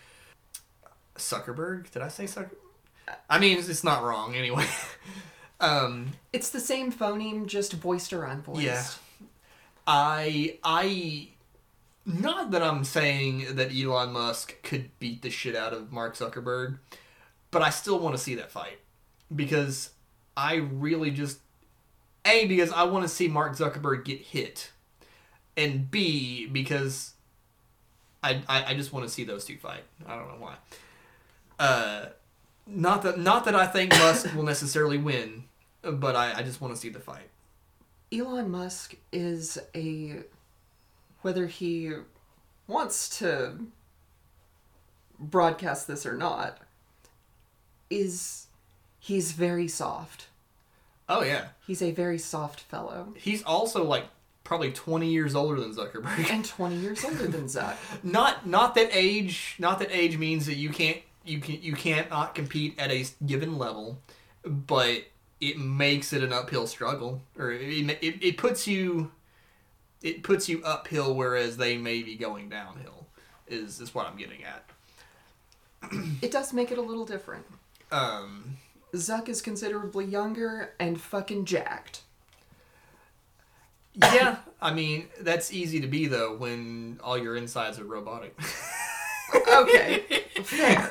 Zuckerberg? 1.18 1.92
Did 1.92 2.02
I 2.02 2.08
say 2.10 2.26
Zucker? 2.26 2.56
I 3.30 3.40
mean, 3.40 3.58
it's 3.58 3.84
not 3.84 4.04
wrong 4.04 4.36
anyway. 4.36 4.66
um, 5.60 6.14
It's 6.34 6.50
the 6.50 6.60
same 6.60 6.92
phoneme, 6.92 7.48
just 7.48 7.74
voiced 7.74 8.14
or 8.14 8.22
unvoiced. 8.24 8.62
Yeah. 8.62 8.84
I 9.88 10.60
I 10.64 11.30
not 12.06 12.52
that 12.52 12.62
I'm 12.62 12.84
saying 12.84 13.56
that 13.56 13.72
Elon 13.72 14.12
Musk 14.12 14.62
could 14.64 14.98
beat 15.00 15.22
the 15.22 15.30
shit 15.30 15.56
out 15.56 15.74
of 15.74 15.92
Mark 15.92 16.16
Zuckerberg, 16.16 16.80
but 17.52 17.62
I 17.62 17.70
still 17.70 18.00
want 18.00 18.16
to 18.16 18.22
see 18.22 18.36
that 18.36 18.52
fight 18.52 18.80
because 19.34 19.92
I 20.36 20.56
really 20.56 21.12
just 21.12 21.40
a 22.28 22.46
because 22.46 22.72
I 22.72 22.84
want 22.84 23.04
to 23.04 23.10
see 23.10 23.28
Mark 23.28 23.54
Zuckerberg 23.54 24.06
get 24.06 24.20
hit, 24.20 24.72
and 25.56 25.90
B 25.90 26.46
because 26.48 27.14
I 28.24 28.42
I, 28.48 28.66
I 28.66 28.74
just 28.74 28.94
want 28.94 29.06
to 29.06 29.12
see 29.12 29.24
those 29.24 29.46
two 29.46 29.58
fight. 29.58 29.84
I 30.06 30.16
don't 30.16 30.28
know 30.28 30.46
why. 30.46 30.56
Uh, 31.60 32.08
not 32.68 33.02
that 33.04 33.20
not 33.20 33.46
that 33.46 33.56
I 33.56 33.66
think 33.66 33.92
Musk 33.92 34.34
will 34.36 34.44
necessarily 34.44 34.98
win, 34.98 35.46
but 35.82 36.16
I, 36.16 36.40
I 36.40 36.44
just 36.44 36.62
want 36.62 36.74
to 36.76 36.80
see 36.80 36.90
the 36.90 37.00
fight. 37.00 37.30
Elon 38.12 38.50
Musk 38.50 38.96
is 39.12 39.58
a 39.76 40.24
whether 41.22 41.48
he 41.48 41.94
wants 42.68 43.18
to 43.20 43.68
broadcast 45.20 45.88
this 45.88 46.06
or 46.06 46.16
not 46.16 46.60
is 47.90 48.48
he's 49.00 49.32
very 49.32 49.68
soft. 49.68 50.28
Oh 51.10 51.24
yeah. 51.24 51.48
He's 51.66 51.82
a 51.82 51.92
very 51.92 52.18
soft 52.18 52.62
fellow. 52.62 53.14
He's 53.18 53.44
also 53.44 53.84
like 53.84 54.06
probably 54.44 54.72
20 54.72 55.10
years 55.10 55.36
older 55.36 55.60
than 55.60 55.74
Zuckerberg. 55.74 56.30
And 56.30 56.44
20 56.46 56.76
years 56.78 57.04
older 57.04 57.28
than 57.28 57.46
Zuck. 57.48 57.76
not 58.04 58.48
not 58.48 58.76
that 58.76 58.90
age 58.94 59.56
not 59.60 59.80
that 59.80 59.92
age 59.92 60.18
means 60.18 60.46
that 60.46 60.56
you 60.56 60.70
can't 60.70 60.98
you 61.26 61.40
can 61.40 61.62
you 61.62 61.74
can't 61.74 62.10
not 62.10 62.34
compete 62.36 62.80
at 62.80 62.92
a 62.92 63.06
given 63.26 63.58
level, 63.58 64.00
but 64.46 65.04
it 65.40 65.58
makes 65.60 66.14
it 66.14 66.24
an 66.24 66.34
uphill 66.34 66.66
struggle 66.66 67.22
or 67.38 67.52
it, 67.52 67.62
it, 68.02 68.24
it 68.24 68.38
puts 68.38 68.68
you 68.68 69.12
it 70.02 70.24
puts 70.24 70.48
you 70.50 70.62
uphill 70.64 71.14
whereas 71.16 71.58
they 71.58 71.78
may 71.78 72.02
be 72.02 72.16
going 72.16 72.50
downhill 72.50 73.06
is 73.48 73.80
is 73.80 73.94
what 73.94 74.08
I'm 74.08 74.18
getting 74.18 74.44
at. 74.44 74.64
It 76.22 76.32
does 76.32 76.54
make 76.54 76.72
it 76.72 76.78
a 76.78 76.82
little 76.82 77.06
different. 77.06 77.46
Um 77.92 78.58
Zuck 78.94 79.28
is 79.30 79.42
considerably 79.42 80.06
younger 80.06 80.74
and 80.80 81.00
fucking 81.00 81.46
jacked. 81.46 82.02
yeah, 83.96 84.38
I 84.62 84.74
mean 84.74 85.08
that's 85.22 85.52
easy 85.52 85.80
to 85.82 85.88
be 85.88 86.08
though 86.08 86.36
when 86.36 87.00
all 87.04 87.18
your 87.18 87.36
insides 87.36 87.80
are 87.80 87.84
robotic. 87.86 88.38
Okay, 89.54 90.00
fair. 90.42 90.90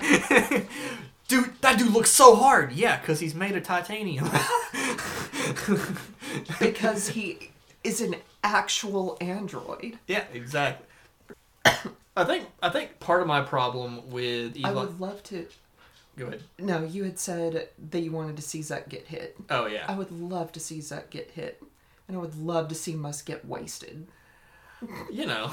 dude, 1.27 1.53
that 1.63 1.79
dude 1.79 1.91
looks 1.91 2.11
so 2.11 2.37
hard. 2.37 2.73
Yeah, 2.73 2.99
because 3.01 3.19
he's 3.19 3.35
made 3.35 3.57
of 3.57 3.63
titanium. 3.63 4.29
Because 6.61 7.09
he 7.09 7.51
is 7.83 8.01
an 8.03 8.17
actual 8.45 9.17
android. 9.23 9.99
yeah, 10.07 10.25
exactly. 10.35 10.87
I 12.17 12.25
think 12.25 12.47
I 12.63 12.69
think 12.69 13.01
part 13.01 13.23
of 13.23 13.27
my 13.27 13.41
problem 13.41 14.11
with 14.11 14.57
I 14.63 14.69
Elon. 14.69 14.87
would 14.87 15.01
love 15.01 15.23
to. 15.25 15.47
Go 16.17 16.27
ahead. 16.27 16.43
No, 16.59 16.83
you 16.83 17.05
had 17.05 17.19
said 17.19 17.69
that 17.91 18.01
you 18.01 18.11
wanted 18.11 18.37
to 18.37 18.43
see 18.43 18.61
Zuck 18.61 18.89
get 18.89 19.07
hit. 19.07 19.37
Oh 19.51 19.67
yeah. 19.67 19.85
I 19.89 19.95
would 19.95 20.11
love 20.11 20.53
to 20.53 20.61
see 20.61 20.79
Zuck 20.79 21.11
get 21.11 21.31
hit. 21.31 21.63
And 22.09 22.17
I 22.17 22.21
would 22.21 22.39
love 22.39 22.69
to 22.69 22.75
see 22.75 22.95
Musk 22.95 23.27
get 23.27 23.45
wasted. 23.45 24.07
you 25.11 25.27
know. 25.27 25.51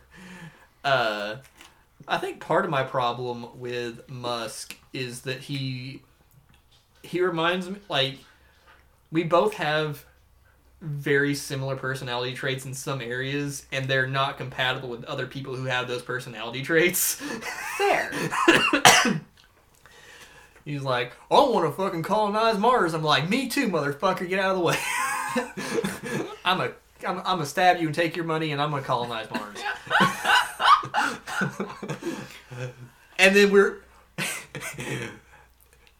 uh, 0.84 1.36
I 2.06 2.18
think 2.18 2.40
part 2.40 2.64
of 2.64 2.70
my 2.70 2.82
problem 2.82 3.58
with 3.58 4.08
Musk 4.08 4.76
is 4.92 5.22
that 5.22 5.40
he 5.40 6.02
he 7.02 7.22
reminds 7.22 7.68
me 7.68 7.78
like 7.88 8.18
we 9.10 9.24
both 9.24 9.54
have 9.54 10.04
very 10.80 11.34
similar 11.34 11.76
personality 11.76 12.34
traits 12.34 12.64
in 12.64 12.72
some 12.72 13.00
areas 13.02 13.66
and 13.70 13.86
they're 13.86 14.06
not 14.06 14.38
compatible 14.38 14.88
with 14.88 15.04
other 15.04 15.26
people 15.26 15.54
who 15.54 15.64
have 15.64 15.88
those 15.88 16.02
personality 16.02 16.62
traits. 16.62 17.16
Fair. 17.76 18.10
He's 20.64 20.82
like, 20.82 21.12
I 21.30 21.34
want 21.34 21.66
to 21.66 21.72
fucking 21.72 22.02
colonize 22.02 22.58
Mars. 22.58 22.94
I'm 22.94 23.02
like, 23.02 23.28
me 23.28 23.48
too, 23.48 23.68
motherfucker. 23.68 24.28
Get 24.28 24.38
out 24.38 24.52
of 24.52 24.58
the 24.58 24.64
way. 24.64 24.76
I'm 26.44 26.60
a, 26.60 26.72
I'm, 27.06 27.18
I'm 27.18 27.24
gonna 27.24 27.46
stab 27.46 27.80
you 27.80 27.86
and 27.86 27.94
take 27.94 28.16
your 28.16 28.24
money, 28.24 28.52
and 28.52 28.60
I'm 28.60 28.70
gonna 28.70 28.82
colonize 28.82 29.28
Mars. 29.30 29.58
and 33.18 33.34
then 33.34 33.50
we're, 33.50 33.78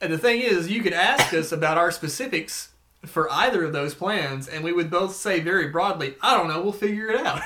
and 0.00 0.12
the 0.12 0.18
thing 0.18 0.40
is, 0.40 0.70
you 0.70 0.82
could 0.82 0.92
ask 0.92 1.32
us 1.32 1.52
about 1.52 1.78
our 1.78 1.90
specifics 1.90 2.70
for 3.06 3.30
either 3.32 3.64
of 3.64 3.72
those 3.72 3.94
plans, 3.94 4.46
and 4.46 4.62
we 4.62 4.72
would 4.72 4.90
both 4.90 5.14
say 5.14 5.40
very 5.40 5.68
broadly, 5.68 6.16
I 6.20 6.36
don't 6.36 6.48
know. 6.48 6.60
We'll 6.60 6.72
figure 6.72 7.08
it 7.08 7.24
out. 7.24 7.40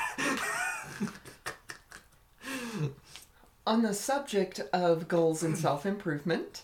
On 3.67 3.81
the 3.81 3.93
subject 3.93 4.59
of 4.73 5.07
goals 5.07 5.41
and 5.41 5.57
self 5.57 5.85
improvement, 5.87 6.63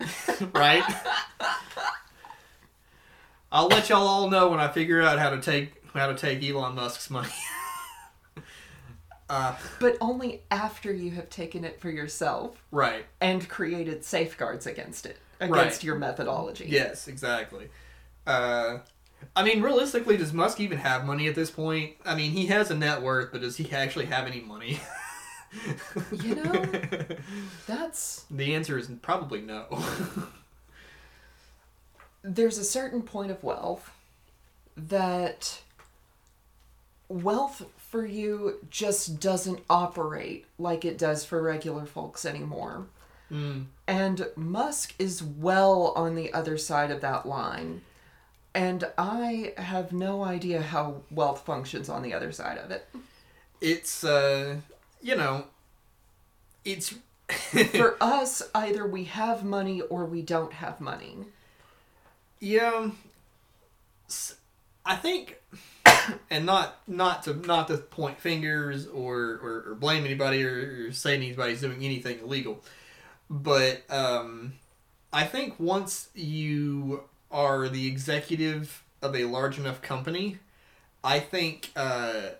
right? 0.54 0.82
I'll 3.52 3.68
let 3.68 3.88
y'all 3.88 4.06
all 4.06 4.30
know 4.30 4.48
when 4.48 4.60
I 4.60 4.68
figure 4.68 5.02
out 5.02 5.18
how 5.18 5.30
to 5.30 5.40
take 5.40 5.74
how 5.92 6.06
to 6.06 6.14
take 6.14 6.42
Elon 6.48 6.76
Musk's 6.76 7.10
money. 7.10 7.28
uh, 9.28 9.56
but 9.80 9.96
only 10.00 10.42
after 10.50 10.92
you 10.92 11.10
have 11.12 11.28
taken 11.28 11.64
it 11.64 11.80
for 11.80 11.90
yourself 11.90 12.62
right. 12.70 13.04
and 13.20 13.48
created 13.48 14.04
safeguards 14.04 14.66
against 14.66 15.04
it, 15.04 15.18
against 15.40 15.78
Right. 15.78 15.84
your 15.84 15.96
methodology. 15.96 16.66
Yes, 16.68 17.08
exactly. 17.08 17.70
Uh, 18.24 18.78
I 19.34 19.42
mean, 19.42 19.62
realistically, 19.62 20.16
does 20.16 20.32
Musk 20.32 20.60
even 20.60 20.78
have 20.78 21.04
money 21.04 21.26
at 21.26 21.34
this 21.34 21.50
point? 21.50 21.96
I 22.04 22.14
mean, 22.14 22.30
he 22.30 22.46
has 22.46 22.70
a 22.70 22.74
net 22.76 23.02
worth, 23.02 23.32
but 23.32 23.40
does 23.40 23.56
he 23.56 23.70
actually 23.72 24.06
have 24.06 24.26
any 24.28 24.40
money? 24.40 24.80
You 26.12 26.34
know? 26.42 26.64
That's. 27.66 28.24
the 28.30 28.54
answer 28.54 28.78
is 28.78 28.90
probably 29.02 29.40
no. 29.40 29.66
There's 32.22 32.58
a 32.58 32.64
certain 32.64 33.02
point 33.02 33.30
of 33.30 33.42
wealth 33.42 33.90
that 34.76 35.62
wealth 37.08 37.64
for 37.76 38.06
you 38.06 38.58
just 38.70 39.18
doesn't 39.18 39.60
operate 39.68 40.46
like 40.58 40.84
it 40.84 40.96
does 40.96 41.24
for 41.24 41.42
regular 41.42 41.84
folks 41.86 42.24
anymore. 42.24 42.86
Mm. 43.30 43.66
And 43.86 44.26
Musk 44.36 44.94
is 44.98 45.22
well 45.22 45.92
on 45.96 46.14
the 46.14 46.32
other 46.32 46.56
side 46.56 46.90
of 46.90 47.00
that 47.00 47.26
line. 47.26 47.82
And 48.54 48.84
I 48.98 49.54
have 49.56 49.92
no 49.92 50.24
idea 50.24 50.60
how 50.60 51.02
wealth 51.10 51.44
functions 51.44 51.88
on 51.88 52.02
the 52.02 52.12
other 52.12 52.32
side 52.32 52.58
of 52.58 52.70
it. 52.70 52.88
It's 53.60 54.02
uh, 54.02 54.56
you 55.00 55.16
know, 55.16 55.44
it's 56.64 56.94
For 57.72 57.96
us, 58.00 58.42
either 58.54 58.86
we 58.86 59.04
have 59.04 59.44
money 59.44 59.80
or 59.82 60.04
we 60.04 60.22
don't 60.22 60.52
have 60.52 60.80
money. 60.80 61.18
Yeah, 62.40 62.90
I 64.84 64.96
think, 64.96 65.40
and 66.30 66.46
not 66.46 66.80
not 66.88 67.22
to 67.24 67.34
not 67.34 67.68
to 67.68 67.76
point 67.76 68.18
fingers 68.18 68.86
or 68.86 69.38
or, 69.42 69.64
or 69.68 69.74
blame 69.78 70.04
anybody 70.04 70.44
or, 70.44 70.86
or 70.88 70.92
say 70.92 71.14
anybody's 71.14 71.60
doing 71.60 71.84
anything 71.84 72.18
illegal, 72.20 72.64
but 73.28 73.82
um, 73.90 74.54
I 75.12 75.24
think 75.24 75.54
once 75.60 76.08
you 76.14 77.04
are 77.30 77.68
the 77.68 77.86
executive 77.86 78.82
of 79.02 79.14
a 79.14 79.24
large 79.24 79.58
enough 79.58 79.82
company, 79.82 80.38
I 81.04 81.20
think 81.20 81.70
uh, 81.76 82.30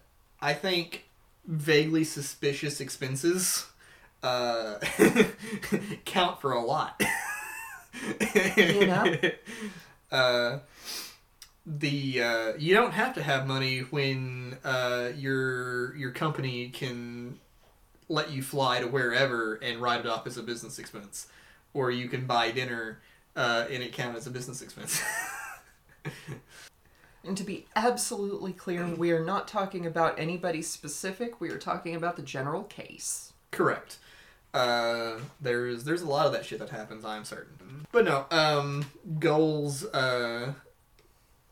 I 0.41 0.55
think 0.55 1.05
vaguely 1.51 2.05
suspicious 2.05 2.81
expenses 2.81 3.67
uh, 4.23 4.79
count 6.05 6.41
for 6.41 6.53
a 6.53 6.61
lot. 6.61 7.03
You 8.57 8.87
know? 8.87 9.17
uh, 10.13 10.59
the 11.67 12.23
uh, 12.23 12.53
you 12.57 12.75
don't 12.75 12.93
have 12.93 13.15
to 13.15 13.23
have 13.23 13.47
money 13.47 13.81
when 13.81 14.59
uh, 14.65 15.11
your 15.17 15.95
your 15.97 16.13
company 16.13 16.69
can 16.69 17.39
let 18.09 18.31
you 18.31 18.43
fly 18.43 18.81
to 18.81 18.87
wherever 18.87 19.55
and 19.57 19.81
write 19.81 20.01
it 20.01 20.07
off 20.07 20.27
as 20.27 20.37
a 20.37 20.43
business 20.43 20.79
expense, 20.79 21.27
or 21.75 21.91
you 21.91 22.09
can 22.09 22.27
buy 22.27 22.51
dinner 22.51 23.01
uh, 23.37 23.67
and 23.71 23.83
it 23.83 23.93
count 23.93 24.17
as 24.17 24.27
a 24.27 24.31
business 24.31 24.63
expense. 24.63 25.03
And 27.25 27.37
to 27.37 27.45
be 27.45 27.67
absolutely 27.77 28.53
clear, 28.53 28.87
we 28.87 29.13
are 29.13 29.25
not 29.25 29.47
talking 29.47 29.85
about 29.85 30.19
anybody 30.19 30.63
specific, 30.63 31.41
we 31.41 31.51
are 31.51 31.59
talking 31.59 31.95
about 31.95 32.17
the 32.17 32.23
general 32.23 32.63
case. 32.65 33.33
Correct. 33.51 33.99
Uh, 34.55 35.19
there's 35.41 35.85
there's 35.85 36.03
a 36.03 36.07
lot 36.09 36.27
of 36.27 36.33
that 36.33 36.45
shit 36.45 36.59
that 36.59 36.71
happens. 36.71 37.05
I'm 37.05 37.25
certain. 37.25 37.87
But 37.93 38.05
no, 38.05 38.27
um, 38.31 38.85
goals. 39.19 39.85
Uh, 39.85 40.55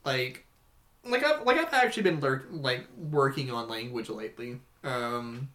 like, 0.04 0.46
like 1.04 1.22
I've 1.24 1.44
like 1.44 1.58
I've 1.58 1.72
actually 1.72 2.04
been 2.04 2.20
lur- 2.20 2.46
like 2.50 2.86
working 2.96 3.50
on 3.50 3.68
language 3.68 4.08
lately. 4.08 4.60
Um, 4.82 5.50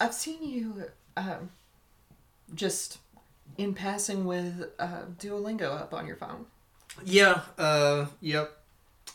I've 0.00 0.14
seen 0.14 0.42
you 0.42 0.84
um, 1.16 1.50
just 2.54 2.98
in 3.56 3.74
passing 3.74 4.24
with 4.24 4.70
uh, 4.78 5.02
Duolingo 5.18 5.80
up 5.80 5.94
on 5.94 6.06
your 6.06 6.16
phone. 6.16 6.46
yeah. 7.04 7.40
Uh, 7.58 8.06
yep. 8.20 8.56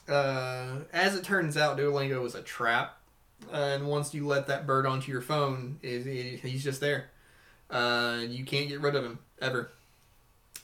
Uh, 0.10 0.80
as 0.92 1.16
it 1.16 1.24
turns 1.24 1.58
out, 1.58 1.78
Duolingo 1.78 2.26
is 2.26 2.36
a 2.36 2.42
trap, 2.42 2.98
uh, 3.52 3.56
and 3.56 3.88
once 3.88 4.14
you 4.14 4.26
let 4.26 4.48
that 4.48 4.66
bird 4.66 4.86
onto 4.86 5.12
your 5.12 5.22
phone, 5.22 5.80
is 5.84 6.06
he's 6.42 6.64
just 6.64 6.82
there. 6.82 7.10
Uh, 7.70 8.22
you 8.28 8.44
can't 8.44 8.68
get 8.68 8.82
rid 8.82 8.96
of 8.96 9.04
him 9.04 9.20
ever, 9.42 9.72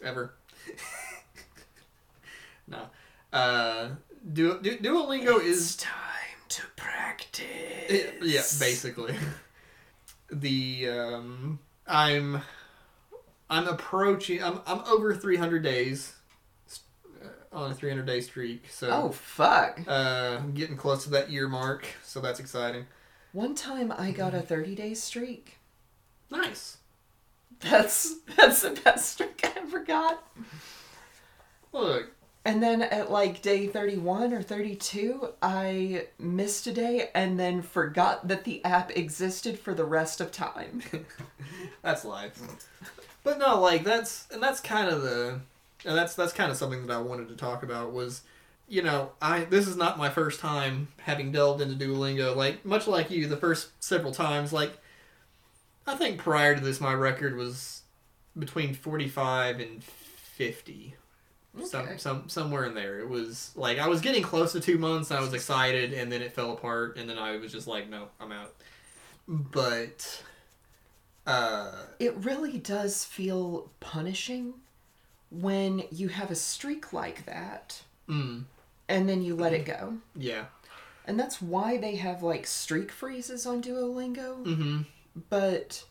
ever. 0.04 0.34
no. 2.68 2.80
Uh, 3.32 3.90
du- 4.34 4.60
du- 4.62 4.78
Duolingo 4.80 5.40
is 5.42 5.76
time 5.76 5.92
to 6.50 6.64
practice. 6.76 7.44
it- 7.90 8.16
yeah, 8.24 8.42
basically. 8.60 9.16
the 10.32 10.90
um, 10.90 11.60
I'm 11.86 12.42
I'm 13.50 13.68
approaching. 13.68 14.44
I'm 14.44 14.60
I'm 14.66 14.80
over 14.86 15.14
300 15.14 15.62
days 15.62 16.15
on 17.56 17.72
a 17.72 17.74
300 17.74 18.06
day 18.06 18.22
streak. 18.22 18.66
So 18.70 18.90
Oh, 18.92 19.10
fuck. 19.12 19.80
uh, 19.88 20.38
I'm 20.40 20.54
getting 20.54 20.78
close 20.78 21.04
to 21.06 21.10
that 21.12 21.30
year 21.32 21.48
mark, 21.48 21.88
so 22.04 22.20
that's 22.20 22.40
exciting. 22.40 22.86
One 23.32 23.56
time 23.56 23.92
I 23.98 24.12
got 24.12 24.34
a 24.34 24.42
30 24.42 24.76
day 24.76 24.94
streak. 24.94 25.58
Nice. 26.30 26.78
That's 27.62 28.18
that's 28.36 28.62
the 28.64 28.72
best 28.84 29.14
streak 29.14 29.42
I 29.44 29.60
ever 29.60 29.80
got. 29.84 30.22
Look, 31.74 32.12
And 32.46 32.62
then 32.64 32.82
at 32.82 33.12
like 33.12 33.42
day 33.42 33.68
31 33.68 34.34
or 34.34 34.42
32, 34.42 35.30
I 35.42 36.08
missed 36.20 36.68
a 36.68 36.72
day 36.74 37.10
and 37.16 37.40
then 37.40 37.62
forgot 37.62 38.28
that 38.28 38.44
the 38.44 38.64
app 38.64 38.92
existed 38.96 39.60
for 39.60 39.74
the 39.74 39.84
rest 39.86 40.22
of 40.22 40.32
time. 40.32 40.82
that's 41.82 42.06
life. 42.06 42.40
But 43.24 43.40
no, 43.40 43.60
like 43.60 43.84
that's 43.84 44.28
and 44.32 44.42
that's 44.42 44.60
kind 44.62 44.90
of 44.90 45.02
the 45.02 45.42
and 45.86 45.98
that's 45.98 46.16
that's 46.16 46.34
kind 46.34 46.52
of 46.52 46.58
something 46.58 46.88
that 46.88 46.94
I 46.94 47.02
wanted 47.02 47.30
to 47.30 47.36
talk 47.36 47.64
about 47.64 47.94
was 47.94 48.22
you 48.68 48.82
know, 48.82 49.12
I 49.22 49.46
this 49.46 49.68
is 49.68 49.78
not 49.78 49.98
my 49.98 50.10
first 50.10 50.40
time 50.40 50.88
having 51.02 51.32
delved 51.32 51.62
into 51.62 51.76
Duolingo. 51.76 52.36
Like 52.36 52.66
much 52.66 52.88
like 52.88 53.12
you, 53.12 53.28
the 53.28 53.38
first 53.38 53.70
several 53.84 54.12
times, 54.12 54.52
like 54.52 54.74
I 55.86 55.96
think 55.96 56.18
prior 56.18 56.56
to 56.56 56.62
this, 56.62 56.82
my 56.82 56.94
record 56.94 57.36
was 57.36 57.84
between 58.38 58.74
forty-five 58.74 59.60
and 59.60 59.84
fifty, 59.84 60.96
some 61.64 61.82
Okay. 61.82 61.98
some 61.98 62.28
somewhere 62.28 62.66
in 62.66 62.74
there. 62.74 63.00
It 63.00 63.08
was 63.08 63.52
like 63.56 63.78
I 63.78 63.88
was 63.88 64.02
getting 64.02 64.24
close 64.24 64.52
to 64.54 64.60
two 64.60 64.80
months. 64.80 65.12
And 65.12 65.20
I 65.20 65.22
was 65.22 65.34
excited, 65.34 65.94
and 65.94 66.12
then 66.12 66.24
it 66.24 66.34
fell 66.34 66.52
apart, 66.52 66.98
and 66.98 67.08
then 67.08 67.20
I 67.20 67.38
was 67.38 67.52
just 67.52 67.68
like, 67.68 67.88
no, 67.88 68.08
I'm 68.20 68.32
out. 68.32 68.54
But, 69.28 70.24
uh, 71.26 71.72
It 72.00 72.16
really 72.18 72.58
does 72.60 73.04
feel 73.04 73.72
punishing 73.80 74.54
when 75.30 75.84
you 75.92 76.08
have 76.10 76.32
a 76.32 76.36
streak 76.36 76.94
like 76.94 77.26
that 77.26 77.82
mm, 78.10 78.44
and 78.88 79.10
then 79.10 79.22
you 79.22 79.36
let 79.36 79.54
it 79.54 79.66
go. 79.66 79.96
yeah, 80.16 80.46
And 81.06 81.20
that's 81.20 81.42
why 81.42 81.78
they 81.78 81.96
have 81.96 82.24
like 82.24 82.46
streak 82.48 82.92
freezes 82.92 83.46
on 83.46 83.62
Duolingo. 83.62 84.44
mm-hmm. 84.44 84.82
But 85.30 85.84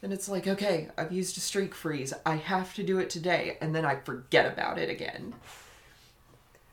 then 0.00 0.12
it's 0.12 0.28
like, 0.28 0.46
okay, 0.48 0.88
I've 0.96 1.12
used 1.12 1.36
a 1.36 1.40
streak 1.40 1.74
freeze. 1.74 2.12
I 2.24 2.36
have 2.36 2.74
to 2.74 2.82
do 2.82 2.98
it 2.98 3.10
today. 3.10 3.58
And 3.60 3.74
then 3.74 3.84
I 3.84 3.96
forget 3.96 4.50
about 4.52 4.78
it 4.78 4.88
again. 4.90 5.34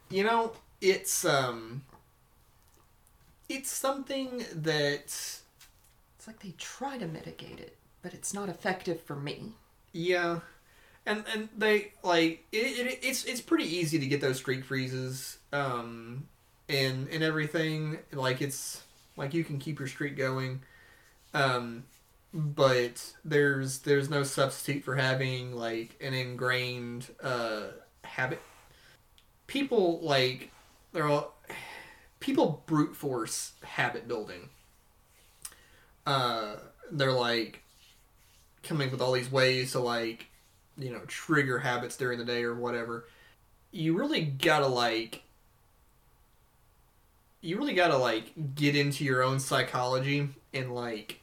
You 0.10 0.24
know, 0.24 0.54
it's 0.82 1.24
um, 1.26 1.84
it's 3.50 3.70
something 3.72 4.46
that 4.54 5.04
It's 6.18 6.28
like 6.28 6.40
they 6.40 6.54
try 6.58 6.98
to 6.98 7.08
mitigate 7.08 7.60
it, 7.60 7.78
but 8.02 8.14
it's 8.14 8.34
not 8.34 8.50
effective 8.50 9.02
for 9.02 9.16
me. 9.16 9.54
Yeah, 9.94 10.40
and 11.06 11.24
and 11.34 11.50
they 11.58 11.94
like 12.04 12.46
it, 12.52 12.58
it. 12.58 13.00
It's 13.02 13.26
it's 13.26 13.42
pretty 13.42 13.66
easy 13.66 14.00
to 14.00 14.06
get 14.06 14.22
those 14.22 14.38
streak 14.38 14.64
freezes, 14.64 15.38
um, 15.52 16.28
and 16.70 17.08
and 17.10 17.24
everything. 17.24 18.00
Like 18.12 18.42
it's 18.42 18.84
like 19.18 19.34
you 19.34 19.44
can 19.44 19.60
keep 19.60 19.80
your 19.80 19.88
streak 19.88 20.16
going, 20.16 20.62
um, 21.34 21.84
but 22.34 23.14
there's 23.26 23.80
there's 23.80 24.10
no 24.10 24.24
substitute 24.24 24.84
for 24.84 24.96
having 24.96 25.56
like 25.56 25.98
an 26.02 26.14
ingrained 26.14 27.08
uh 27.22 27.64
habit. 28.04 28.42
People 29.48 30.00
like 30.02 30.52
they're 30.94 31.08
all 31.08 31.34
people 32.20 32.64
brute 32.68 32.96
force 32.96 33.54
habit 33.64 34.08
building. 34.08 34.50
Uh, 36.06 36.56
they're 36.92 37.12
like 37.12 37.64
coming 38.64 38.88
up 38.88 38.92
with 38.92 39.02
all 39.02 39.12
these 39.12 39.32
ways 39.32 39.72
to 39.74 39.80
like 39.80 40.28
you 40.78 40.92
know 40.92 41.02
trigger 41.08 41.60
habits 41.60 41.98
during 41.98 42.18
the 42.18 42.26
day 42.26 42.44
or 42.44 42.56
whatever 42.56 43.06
you 43.72 43.98
really 43.98 44.22
gotta 44.22 44.68
like 44.68 45.24
you 47.42 47.58
really 47.58 47.74
gotta 47.74 47.98
like 47.98 48.32
get 48.56 48.76
into 48.76 49.04
your 49.04 49.24
own 49.24 49.40
psychology 49.40 50.30
and 50.54 50.74
like 50.74 51.20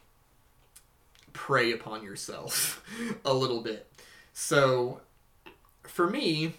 prey 1.33 1.71
upon 1.71 2.03
yourself 2.03 2.83
a 3.25 3.33
little 3.33 3.61
bit. 3.61 3.87
So 4.33 4.99
for 5.83 6.09
me 6.09 6.53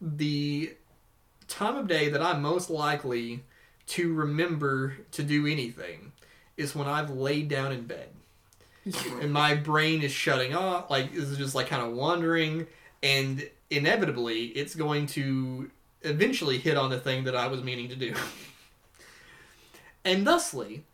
the 0.00 0.74
time 1.46 1.76
of 1.76 1.88
day 1.88 2.08
that 2.08 2.22
i'm 2.22 2.42
most 2.42 2.68
likely 2.68 3.42
to 3.86 4.12
remember 4.12 4.96
to 5.10 5.22
do 5.22 5.46
anything 5.46 6.12
is 6.56 6.74
when 6.74 6.86
i've 6.86 7.10
laid 7.10 7.48
down 7.48 7.72
in 7.72 7.84
bed 7.84 8.08
and 9.20 9.32
my 9.32 9.54
brain 9.54 10.02
is 10.02 10.12
shutting 10.12 10.54
off 10.54 10.90
like 10.90 11.12
is 11.12 11.36
just 11.36 11.54
like 11.54 11.68
kind 11.68 11.82
of 11.82 11.92
wandering. 11.92 12.66
And 13.02 13.48
inevitably 13.70 14.46
it's 14.46 14.74
going 14.74 15.06
to 15.06 15.70
eventually 16.02 16.58
hit 16.58 16.76
on 16.76 16.90
the 16.90 16.98
thing 16.98 17.24
that 17.24 17.34
i 17.34 17.46
was 17.46 17.62
meaning 17.62 17.88
to 17.88 17.96
do. 17.96 18.14
And 20.04 20.26
thusly 20.26 20.84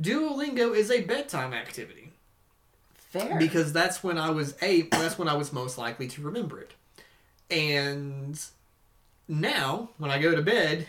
duolingo 0.00 0.74
is 0.74 0.90
a 0.90 1.02
bedtime 1.02 1.52
activity. 1.52 2.12
Fair. 2.94 3.38
because 3.38 3.72
that's 3.72 4.02
when 4.02 4.18
i 4.18 4.30
was 4.30 4.54
a 4.62 4.82
that's 4.82 5.18
when 5.18 5.28
i 5.28 5.34
was 5.34 5.52
most 5.52 5.78
likely 5.78 6.08
to 6.08 6.22
remember 6.22 6.60
it. 6.60 6.72
And 7.50 8.40
now 9.28 9.90
when 9.98 10.10
i 10.10 10.18
go 10.18 10.34
to 10.34 10.42
bed 10.42 10.86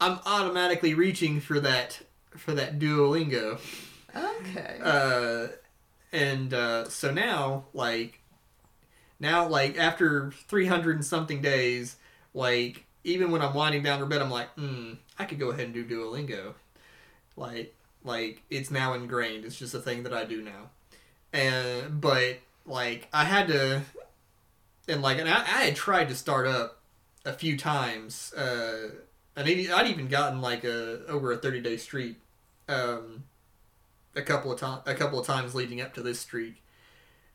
i'm 0.00 0.20
automatically 0.24 0.94
reaching 0.94 1.40
for 1.40 1.58
that 1.60 2.00
for 2.36 2.54
that 2.54 2.78
duolingo 2.78 3.58
okay. 4.16 4.78
uh, 4.82 5.48
and 6.12 6.52
uh, 6.52 6.88
so 6.88 7.10
now, 7.10 7.64
like, 7.72 8.20
now, 9.18 9.46
like, 9.46 9.78
after 9.78 10.32
300 10.48 10.96
and 10.96 11.04
something 11.04 11.40
days, 11.40 11.96
like, 12.34 12.84
even 13.04 13.30
when 13.30 13.40
I'm 13.40 13.54
winding 13.54 13.82
down 13.82 14.00
to 14.00 14.06
bed, 14.06 14.20
I'm 14.20 14.30
like, 14.30 14.48
hmm, 14.54 14.94
I 15.18 15.24
could 15.24 15.38
go 15.38 15.50
ahead 15.50 15.66
and 15.66 15.74
do 15.74 15.84
Duolingo. 15.84 16.54
Like, 17.36 17.74
like, 18.04 18.42
it's 18.50 18.70
now 18.70 18.94
ingrained. 18.94 19.44
It's 19.44 19.58
just 19.58 19.74
a 19.74 19.78
thing 19.78 20.02
that 20.02 20.12
I 20.12 20.24
do 20.24 20.42
now. 20.42 20.70
And, 21.32 22.00
but, 22.00 22.40
like, 22.66 23.08
I 23.12 23.24
had 23.24 23.48
to, 23.48 23.82
and, 24.88 25.02
like, 25.02 25.18
and 25.18 25.28
I, 25.28 25.36
I 25.36 25.64
had 25.64 25.76
tried 25.76 26.08
to 26.08 26.14
start 26.14 26.46
up 26.46 26.80
a 27.24 27.32
few 27.32 27.56
times, 27.56 28.34
uh, 28.34 28.90
and 29.36 29.48
I'd 29.48 29.86
even 29.86 30.08
gotten, 30.08 30.40
like, 30.40 30.64
a, 30.64 31.06
over 31.06 31.32
a 31.32 31.36
30 31.36 31.60
day 31.60 31.76
streak. 31.76 32.16
Um, 32.68 33.24
a 34.14 34.22
couple 34.22 34.52
of 34.52 34.58
times 34.58 34.82
a 34.86 34.94
couple 34.94 35.18
of 35.18 35.26
times 35.26 35.54
leading 35.54 35.80
up 35.80 35.94
to 35.94 36.02
this 36.02 36.20
streak. 36.20 36.62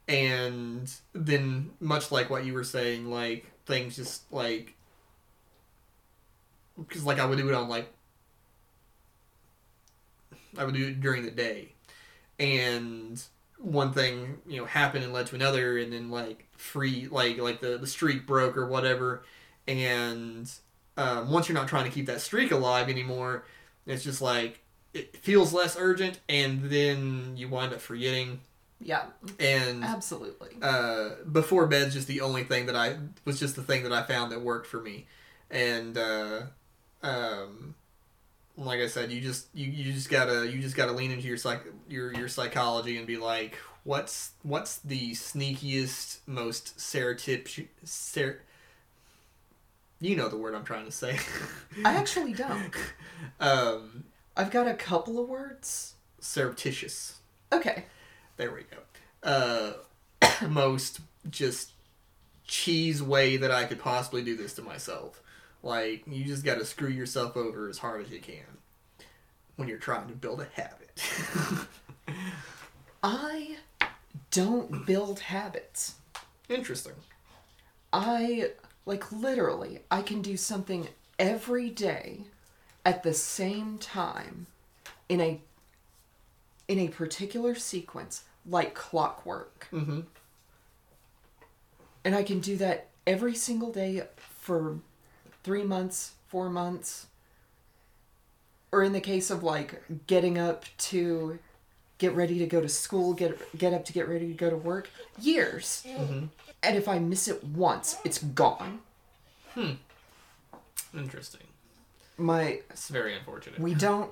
And 0.07 0.91
then 1.13 1.71
much 1.79 2.11
like 2.11 2.29
what 2.29 2.45
you 2.45 2.53
were 2.53 2.63
saying 2.63 3.09
like 3.09 3.45
things 3.65 3.97
just 3.97 4.31
like 4.31 4.75
because 6.79 7.03
like 7.03 7.19
i 7.19 7.25
would 7.25 7.37
do 7.37 7.49
it 7.49 7.53
on 7.53 7.67
like 7.67 7.91
i 10.57 10.63
would 10.63 10.73
do 10.73 10.87
it 10.87 11.01
during 11.01 11.23
the 11.23 11.31
day. 11.31 11.73
And 12.39 13.21
one 13.59 13.91
thing 13.91 14.37
you 14.47 14.57
know 14.57 14.65
happened 14.65 15.03
and 15.03 15.11
led 15.11 15.27
to 15.27 15.35
another 15.35 15.77
and 15.77 15.91
then 15.91 16.11
like 16.11 16.47
free 16.55 17.07
like 17.09 17.39
like 17.39 17.59
the 17.59 17.77
the 17.77 17.87
streak 17.87 18.25
broke 18.25 18.55
or 18.57 18.67
whatever. 18.67 19.23
And 19.67 20.49
um, 20.95 21.31
once 21.31 21.49
you're 21.49 21.57
not 21.57 21.67
trying 21.67 21.83
to 21.85 21.91
keep 21.91 22.05
that 22.05 22.21
streak 22.21 22.51
alive 22.51 22.89
anymore 22.89 23.43
it's 23.87 24.03
just 24.03 24.21
like 24.21 24.59
it 24.93 25.17
feels 25.17 25.53
less 25.53 25.77
urgent 25.77 26.19
and 26.27 26.63
then 26.63 27.33
you 27.35 27.47
wind 27.47 27.73
up 27.73 27.81
forgetting 27.81 28.39
yeah, 28.79 29.05
and 29.39 29.83
absolutely. 29.83 30.49
uh, 30.61 31.09
before 31.31 31.65
bed's 31.65 31.95
just 31.95 32.07
the 32.07 32.21
only 32.21 32.43
thing 32.43 32.67
that 32.67 32.75
I 32.75 32.97
was 33.25 33.39
just 33.39 33.55
the 33.55 33.63
thing 33.63 33.83
that 33.83 33.91
I 33.91 34.03
found 34.03 34.31
that 34.31 34.41
worked 34.41 34.67
for 34.67 34.79
me, 34.79 35.07
and 35.49 35.97
uh, 35.97 36.41
um, 37.01 37.73
like 38.55 38.79
I 38.79 38.85
said, 38.85 39.11
you 39.11 39.19
just 39.19 39.47
you, 39.55 39.65
you 39.65 39.93
just 39.93 40.09
gotta 40.09 40.47
you 40.47 40.61
just 40.61 40.75
gotta 40.75 40.91
lean 40.91 41.09
into 41.09 41.27
your 41.27 41.37
psych 41.37 41.63
your 41.89 42.13
your 42.13 42.27
psychology 42.27 42.97
and 42.97 43.07
be 43.07 43.17
like, 43.17 43.55
what's 43.83 44.33
what's 44.43 44.77
the 44.77 45.11
sneakiest, 45.13 46.19
most 46.27 46.77
serotip 46.77 47.67
ser 47.83 48.41
you 49.99 50.15
know 50.15 50.29
the 50.29 50.37
word 50.37 50.53
I'm 50.53 50.63
trying 50.63 50.85
to 50.85 50.91
say. 50.91 51.17
I 51.83 51.95
actually 51.95 52.33
don't. 52.33 52.75
um, 53.39 54.03
I've 54.37 54.51
got 54.51 54.67
a 54.67 54.75
couple 54.75 55.19
of 55.19 55.27
words. 55.27 55.95
surreptitious. 56.19 57.17
Okay. 57.51 57.85
There 58.37 58.53
we 58.53 58.61
go. 58.63 58.77
Uh, 59.23 59.73
most 60.47 60.99
just 61.29 61.71
cheese 62.45 63.01
way 63.01 63.37
that 63.37 63.49
I 63.49 63.65
could 63.65 63.79
possibly 63.79 64.23
do 64.23 64.37
this 64.37 64.53
to 64.53 64.61
myself. 64.61 65.23
Like 65.63 66.03
you 66.05 66.23
just 66.23 66.45
got 66.45 66.59
to 66.59 66.65
screw 66.65 66.89
yourself 66.89 67.35
over 67.35 67.67
as 67.67 67.79
hard 67.79 68.05
as 68.05 68.11
you 68.11 68.19
can 68.19 68.45
when 69.55 69.67
you're 69.67 69.79
trying 69.79 70.07
to 70.07 70.13
build 70.13 70.39
a 70.39 70.47
habit. 70.53 71.67
I 73.03 73.57
don't 74.29 74.85
build 74.85 75.19
habits. 75.19 75.95
Interesting. 76.47 76.93
I 77.91 78.51
like 78.85 79.11
literally 79.11 79.79
I 79.89 80.03
can 80.03 80.21
do 80.21 80.37
something 80.37 80.89
every 81.17 81.71
day 81.71 82.25
at 82.87 83.03
the 83.03 83.13
same 83.13 83.77
time 83.77 84.47
in 85.09 85.19
a 85.19 85.41
in 86.69 86.79
a 86.79 86.87
particular 86.87 87.53
sequence 87.53 88.23
like 88.49 88.73
clockwork. 88.73 89.67
Mm-hmm. 89.73 90.01
And 92.05 92.15
I 92.15 92.23
can 92.23 92.39
do 92.39 92.55
that 92.55 92.87
every 93.05 93.35
single 93.35 93.73
day 93.73 94.03
for 94.17 94.79
3 95.43 95.63
months, 95.63 96.13
4 96.29 96.49
months. 96.49 97.07
Or 98.71 98.83
in 98.83 98.93
the 98.93 99.01
case 99.01 99.29
of 99.29 99.43
like 99.43 99.83
getting 100.07 100.37
up 100.37 100.63
to 100.91 101.39
get 101.97 102.13
ready 102.13 102.39
to 102.39 102.45
go 102.45 102.61
to 102.61 102.69
school, 102.69 103.13
get 103.13 103.37
get 103.57 103.73
up 103.73 103.83
to 103.85 103.93
get 103.93 104.07
ready 104.07 104.27
to 104.27 104.33
go 104.33 104.49
to 104.49 104.55
work. 104.55 104.89
Years. 105.19 105.85
And 106.63 106.75
if 106.77 106.87
I 106.87 106.99
miss 106.99 107.27
it 107.27 107.43
once, 107.43 107.97
it's 108.05 108.19
gone. 108.23 108.79
Hmm. 109.55 109.73
Interesting. 110.93 111.46
My 112.17 112.61
It's 112.69 112.89
very 112.89 113.15
unfortunate. 113.15 113.59
we 113.59 113.73
don't 113.87 114.11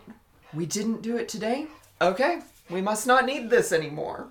we 0.54 0.66
didn't 0.66 1.02
do 1.02 1.18
it 1.18 1.28
today. 1.28 1.68
Okay, 2.02 2.42
we 2.70 2.82
must 2.82 3.08
not 3.08 3.26
need 3.26 3.50
this 3.50 3.72
anymore. 3.72 4.28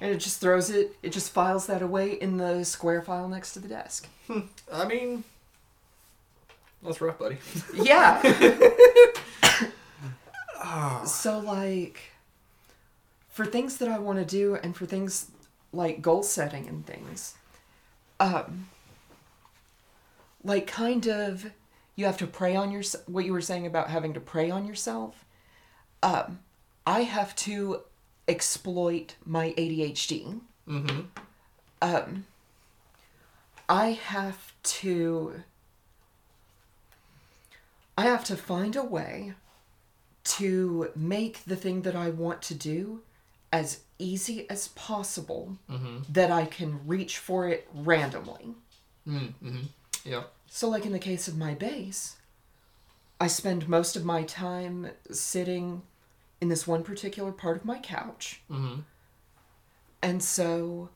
And 0.00 0.10
it 0.10 0.18
just 0.18 0.40
throws 0.40 0.70
it 0.70 0.96
it 1.02 1.12
just 1.12 1.32
files 1.32 1.66
that 1.66 1.82
away 1.82 2.12
in 2.12 2.36
the 2.36 2.64
square 2.64 3.02
file 3.02 3.28
next 3.28 3.52
to 3.54 3.60
the 3.60 3.68
desk. 3.68 4.08
I 4.72 4.84
mean, 4.86 5.24
that's 6.82 7.00
rough, 7.00 7.18
buddy. 7.18 7.38
Yeah. 7.74 8.20
so 11.04 11.38
like 11.38 12.00
for 13.28 13.46
things 13.46 13.76
that 13.78 13.88
I 13.88 13.98
want 13.98 14.18
to 14.18 14.24
do 14.24 14.56
and 14.56 14.74
for 14.76 14.86
things 14.86 15.30
like 15.72 16.00
goal 16.02 16.22
setting 16.22 16.66
and 16.66 16.86
things 16.86 17.34
um 18.18 18.68
like 20.42 20.66
kind 20.66 21.06
of 21.06 21.46
you 21.96 22.04
have 22.04 22.18
to 22.18 22.26
prey 22.26 22.54
on 22.54 22.70
your 22.70 22.82
what 23.06 23.24
you 23.24 23.32
were 23.32 23.40
saying 23.40 23.66
about 23.66 23.88
having 23.90 24.12
to 24.14 24.20
prey 24.20 24.50
on 24.50 24.66
yourself 24.66 25.24
um 26.02 26.38
I 26.86 27.00
have 27.02 27.34
to 27.36 27.80
exploit 28.28 29.14
my 29.24 29.52
ADHD 29.56 30.40
Mm-hmm. 30.68 31.00
um 31.82 32.26
I 33.68 33.92
have 33.92 34.52
to 34.62 35.42
I 37.98 38.02
have 38.04 38.24
to 38.24 38.36
find 38.36 38.76
a 38.76 38.84
way 38.84 39.32
to 40.24 40.90
make 40.94 41.44
the 41.44 41.56
thing 41.56 41.82
that 41.82 41.96
I 41.96 42.10
want 42.10 42.42
to 42.42 42.54
do 42.54 43.00
as 43.52 43.80
easy 43.98 44.48
as 44.50 44.68
possible 44.68 45.56
Mm-hmm. 45.70 45.98
that 46.12 46.30
I 46.30 46.44
can 46.46 46.86
reach 46.86 47.18
for 47.18 47.48
it 47.48 47.66
randomly. 47.72 48.54
Mm-hmm. 49.08 49.60
Yeah. 50.06 50.24
So 50.46 50.68
like 50.68 50.86
in 50.86 50.92
the 50.92 50.98
case 50.98 51.28
of 51.28 51.36
my 51.36 51.54
bass, 51.54 52.16
I 53.20 53.26
spend 53.26 53.68
most 53.68 53.96
of 53.96 54.04
my 54.04 54.22
time 54.22 54.90
sitting 55.10 55.82
in 56.40 56.48
this 56.48 56.66
one 56.66 56.82
particular 56.82 57.32
part 57.32 57.56
of 57.56 57.64
my 57.64 57.78
couch. 57.78 58.42
Mm-hmm. 58.50 58.80
And 60.02 60.22
so 60.22 60.90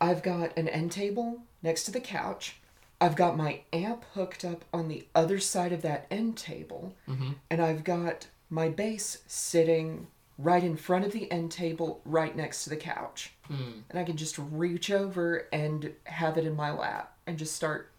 I've 0.00 0.22
got 0.22 0.56
an 0.58 0.68
end 0.68 0.92
table 0.92 1.42
next 1.62 1.84
to 1.84 1.90
the 1.90 2.00
couch. 2.00 2.56
I've 3.00 3.16
got 3.16 3.36
my 3.36 3.60
amp 3.72 4.04
hooked 4.14 4.44
up 4.44 4.64
on 4.72 4.88
the 4.88 5.06
other 5.14 5.38
side 5.38 5.72
of 5.72 5.82
that 5.82 6.06
end 6.10 6.36
table. 6.36 6.94
Mm-hmm. 7.08 7.32
And 7.50 7.60
I've 7.62 7.84
got 7.84 8.26
my 8.50 8.68
bass 8.68 9.22
sitting 9.26 10.08
right 10.38 10.62
in 10.62 10.76
front 10.76 11.04
of 11.04 11.12
the 11.12 11.30
end 11.30 11.50
table, 11.52 12.00
right 12.04 12.34
next 12.34 12.64
to 12.64 12.70
the 12.70 12.76
couch. 12.76 13.32
Mm. 13.50 13.82
And 13.90 13.98
I 13.98 14.04
can 14.04 14.16
just 14.16 14.38
reach 14.38 14.90
over 14.90 15.46
and 15.52 15.92
have 16.04 16.36
it 16.36 16.46
in 16.46 16.56
my 16.56 16.72
lap 16.72 17.16
and 17.26 17.38
just 17.38 17.54
start. 17.54 17.90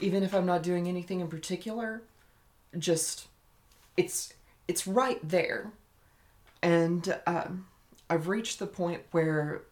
Even 0.00 0.22
if 0.22 0.34
I'm 0.34 0.46
not 0.46 0.62
doing 0.62 0.88
anything 0.88 1.20
in 1.20 1.28
particular, 1.28 2.02
just 2.78 3.28
it's 3.96 4.34
it's 4.66 4.86
right 4.86 5.20
there, 5.26 5.70
and 6.62 7.16
um, 7.26 7.66
I've 8.10 8.28
reached 8.28 8.58
the 8.58 8.66
point 8.66 9.02
where 9.12 9.62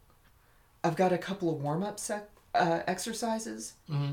I've 0.84 0.96
got 0.96 1.12
a 1.12 1.18
couple 1.18 1.52
of 1.52 1.60
warm 1.60 1.82
up 1.82 1.98
sec- 1.98 2.30
uh, 2.54 2.80
exercises. 2.86 3.74
Mm-hmm. 3.90 4.12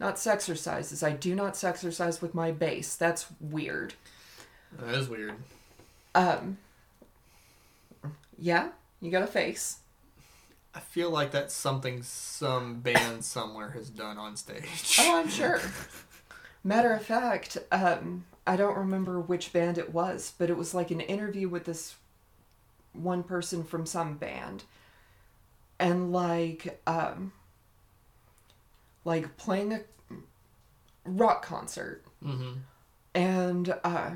Not 0.00 0.14
sexercises. 0.14 1.02
I 1.02 1.10
do 1.10 1.34
not 1.34 1.54
sexercise 1.54 2.22
with 2.22 2.34
my 2.34 2.52
bass. 2.52 2.94
That's 2.94 3.26
weird. 3.40 3.94
That 4.78 4.94
is 4.94 5.08
weird. 5.08 5.34
Um. 6.18 6.58
Yeah, 8.38 8.68
you 9.00 9.10
got 9.10 9.22
a 9.22 9.26
face. 9.26 9.78
I 10.74 10.80
feel 10.80 11.10
like 11.10 11.30
that's 11.32 11.54
something 11.54 12.02
some 12.02 12.80
band 12.80 13.24
somewhere 13.24 13.70
has 13.70 13.88
done 13.90 14.16
on 14.18 14.36
stage. 14.36 14.96
Oh, 15.00 15.18
I'm 15.18 15.28
sure. 15.28 15.60
Matter 16.62 16.92
of 16.92 17.02
fact, 17.04 17.56
um, 17.72 18.26
I 18.46 18.56
don't 18.56 18.76
remember 18.76 19.18
which 19.20 19.52
band 19.52 19.78
it 19.78 19.92
was, 19.92 20.34
but 20.38 20.50
it 20.50 20.56
was 20.56 20.74
like 20.74 20.90
an 20.90 21.00
interview 21.00 21.48
with 21.48 21.64
this 21.64 21.96
one 22.92 23.22
person 23.22 23.64
from 23.64 23.86
some 23.86 24.16
band. 24.16 24.64
And 25.80 26.12
like 26.12 26.80
um 26.86 27.32
like 29.04 29.36
playing 29.36 29.72
a 29.72 29.80
rock 31.04 31.44
concert 31.44 32.04
Mm-hmm. 32.24 32.58
and 33.14 33.74
uh 33.84 34.10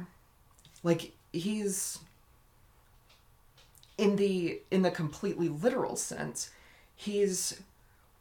like 0.83 1.13
he's 1.33 1.99
in 3.99 4.17
the 4.17 4.61
in 4.71 4.83
the 4.83 4.91
completely 4.91 5.49
literal 5.49 5.97
sense 5.97 6.51
he's 6.95 7.61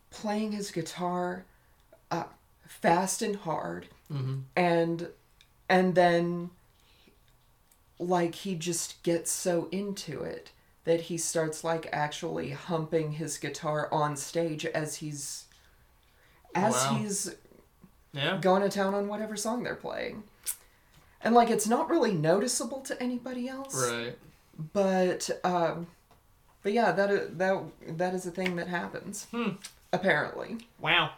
playing 0.10 0.52
his 0.52 0.72
guitar 0.72 1.46
uh, 2.12 2.24
fast 2.68 3.22
and 3.22 3.38
hard 3.38 3.88
Mm-hmm. 4.12 4.40
and 4.58 5.08
and 5.70 5.96
then 5.96 6.50
like 7.98 8.36
he 8.36 8.56
just 8.56 9.02
gets 9.04 9.32
so 9.32 9.70
into 9.72 10.22
it 10.22 10.52
that 10.84 11.02
he 11.02 11.18
starts 11.18 11.64
like 11.64 11.88
actually 11.94 12.50
humping 12.50 13.14
his 13.14 13.38
guitar 13.38 13.88
on 13.90 14.18
stage 14.18 14.66
as 14.66 14.96
he's 14.98 15.46
as 16.54 16.74
Wow. 16.74 16.96
he's 16.96 17.36
Yeah. 18.12 18.38
going 18.42 18.64
to 18.64 18.70
town 18.70 18.94
on 18.94 19.08
whatever 19.08 19.38
song 19.38 19.64
they're 19.64 19.76
playing. 19.76 20.24
And 21.24 21.36
like 21.36 21.50
it's 21.50 21.68
not 21.68 21.90
really 21.90 22.14
noticeable 22.14 22.82
to 22.82 23.02
anybody 23.02 23.48
else. 23.48 23.90
Right. 23.92 24.18
But 24.74 25.30
um 25.44 25.88
but 26.64 26.74
yeah, 26.74 26.92
that 26.92 27.10
is, 27.10 27.38
that 27.38 27.64
that 27.98 28.14
is 28.14 28.26
a 28.26 28.32
thing 28.32 28.56
that 28.58 28.68
happens. 28.68 29.26
Hmm. 29.32 29.50
Apparently. 29.94 30.58
Wow. 30.80 31.12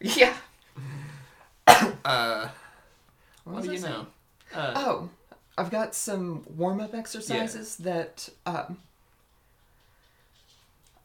Yeah. 0.00 0.34
Uh, 2.04 2.48
What 3.44 3.54
what 3.56 3.64
do 3.64 3.70
I 3.70 3.72
you 3.72 3.78
saying? 3.80 3.92
know? 3.92 4.06
Uh, 4.54 4.72
Oh, 4.76 5.08
I've 5.58 5.70
got 5.70 5.94
some 5.94 6.44
warm 6.56 6.80
up 6.80 6.94
exercises 6.94 7.76
that 7.78 8.28
um, 8.46 8.78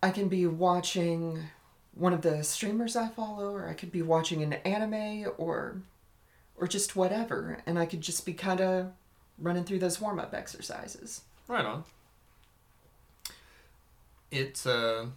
I 0.03 0.11
can 0.11 0.27
be 0.27 0.45
watching 0.45 1.39
one 1.95 2.13
of 2.13 2.21
the 2.21 2.43
streamers 2.43 2.95
I 2.95 3.07
follow, 3.07 3.51
or 3.53 3.67
I 3.67 3.73
could 3.73 3.91
be 3.91 4.01
watching 4.01 4.43
an 4.43 4.53
anime, 4.53 5.31
or 5.37 5.77
or 6.61 6.67
just 6.67 6.95
whatever, 6.95 7.57
and 7.65 7.77
I 7.77 7.85
could 7.85 7.99
just 7.99 8.25
be 8.25 8.33
kind 8.33 8.61
of 8.61 8.91
running 9.37 9.63
through 9.63 9.79
those 9.79 9.99
warm 9.99 10.19
up 10.19 10.33
exercises. 10.33 11.21
right 11.47 11.65
on. 11.65 11.83
It's 14.29 14.65
uh, 14.65 15.07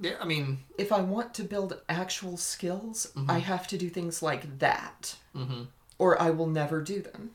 yeah. 0.00 0.14
I 0.20 0.24
mean, 0.24 0.58
If 0.78 0.90
I 0.90 1.00
want 1.02 1.34
to 1.34 1.44
build 1.44 1.80
actual 1.88 2.36
skills, 2.36 3.12
I 3.28 3.38
have 3.38 3.68
to 3.68 3.78
do 3.78 3.88
things 3.88 4.20
like 4.22 4.58
that, 4.58 5.16
mm-hmm. 5.36 5.64
or 5.98 6.20
I 6.20 6.30
will 6.30 6.48
never 6.48 6.80
do 6.80 7.00
them. 7.00 7.32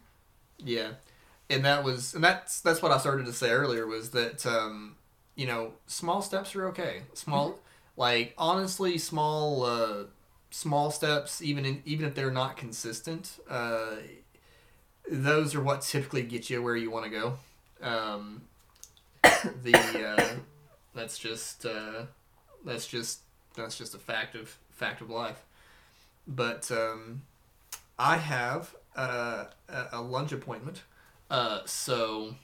Yeah, 0.57 0.93
and 1.49 1.63
that 1.63 1.83
was, 1.85 2.13
and 2.13 2.23
that's 2.23 2.59
that's 2.59 2.81
what 2.81 2.91
I 2.91 2.97
started 2.97 3.25
to 3.27 3.33
say 3.33 3.51
earlier 3.51 3.87
was 3.87 4.09
that 4.09 4.45
um, 4.45 4.95
you 5.35 5.45
know, 5.45 5.73
small 5.85 6.21
steps 6.21 6.55
are 6.55 6.67
okay. 6.69 7.03
Small, 7.13 7.59
like 7.95 8.33
honestly, 8.37 8.97
small, 8.97 9.63
uh, 9.63 10.03
small 10.49 10.91
steps, 10.91 11.41
even 11.41 11.65
in, 11.65 11.81
even 11.85 12.05
if 12.05 12.15
they're 12.15 12.31
not 12.31 12.57
consistent, 12.57 13.39
uh, 13.49 13.95
those 15.09 15.55
are 15.55 15.61
what 15.61 15.81
typically 15.81 16.23
get 16.23 16.49
you 16.49 16.61
where 16.61 16.75
you 16.75 16.91
want 16.91 17.05
to 17.05 17.11
go. 17.11 17.37
Um, 17.81 18.41
the 19.23 20.15
uh, 20.17 20.35
that's 20.93 21.17
just 21.17 21.65
uh, 21.65 22.03
that's 22.65 22.87
just 22.87 23.19
that's 23.55 23.77
just 23.77 23.95
a 23.95 23.99
fact 23.99 24.35
of 24.35 24.57
fact 24.71 25.01
of 25.01 25.09
life. 25.09 25.43
But 26.27 26.69
um, 26.71 27.21
I 27.97 28.17
have 28.17 28.75
a, 28.95 29.47
a 29.91 30.01
lunch 30.01 30.31
appointment, 30.31 30.83
uh, 31.29 31.61
so 31.65 32.35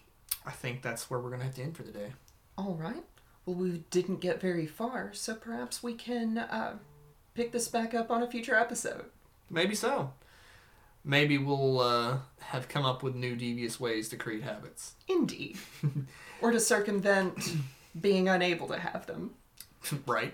I 0.45 0.51
think 0.51 0.81
that's 0.81 1.09
where 1.09 1.19
we're 1.19 1.31
gonna 1.31 1.43
have 1.43 1.55
to 1.55 1.63
end 1.63 1.75
for 1.75 1.83
the 1.83 1.91
day. 1.91 2.13
All 2.57 2.75
right. 2.75 3.03
Well, 3.45 3.57
we 3.57 3.83
didn't 3.89 4.21
get 4.21 4.39
very 4.39 4.65
far, 4.65 5.11
so 5.13 5.35
perhaps 5.35 5.83
we 5.83 5.95
can 5.95 6.37
uh, 6.37 6.77
pick 7.36 7.51
this 7.51 7.67
back 7.67 7.93
up 7.93 8.09
on 8.11 8.21
a 8.23 8.27
future 8.29 8.55
episode. 8.55 9.05
Maybe 9.49 9.75
so. 9.75 10.13
Maybe 11.05 11.38
we'll 11.38 11.79
uh, 11.81 12.17
have 12.39 12.69
come 12.69 12.86
up 12.86 13.03
with 13.03 13.13
new 13.15 13.36
devious 13.36 13.79
ways 13.79 14.07
to 14.09 14.15
create 14.17 14.43
habits. 14.43 14.93
Indeed. 15.07 15.57
or 16.41 16.51
to 16.51 16.59
circumvent 16.59 17.38
being 17.99 18.29
unable 18.29 18.67
to 18.67 18.79
have 18.79 19.05
them. 19.05 19.31
right. 20.07 20.34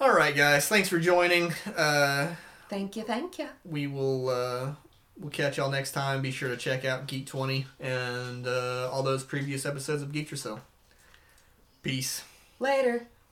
All 0.00 0.12
right, 0.12 0.34
guys. 0.36 0.68
Thanks 0.68 0.88
for 0.88 0.98
joining. 0.98 1.52
Uh, 1.76 2.34
Thank 2.68 2.96
you, 2.96 3.02
thank 3.04 3.38
you. 3.38 3.48
we 3.64 3.86
will 3.86 4.28
uh, 4.30 4.72
we'll 5.18 5.30
catch 5.30 5.58
y'all 5.58 5.70
next 5.70 5.92
time. 5.92 6.22
Be 6.22 6.30
sure 6.30 6.48
to 6.48 6.56
check 6.56 6.84
out 6.86 7.06
Geek 7.06 7.26
Twenty 7.26 7.66
and 7.78 8.46
uh, 8.46 8.90
all 8.90 9.02
those 9.02 9.24
previous 9.24 9.64
episodes 9.66 10.02
of 10.02 10.10
Geek 10.10 10.30
Yourself. 10.30 10.60
Peace. 11.82 12.24
Later. 12.58 13.06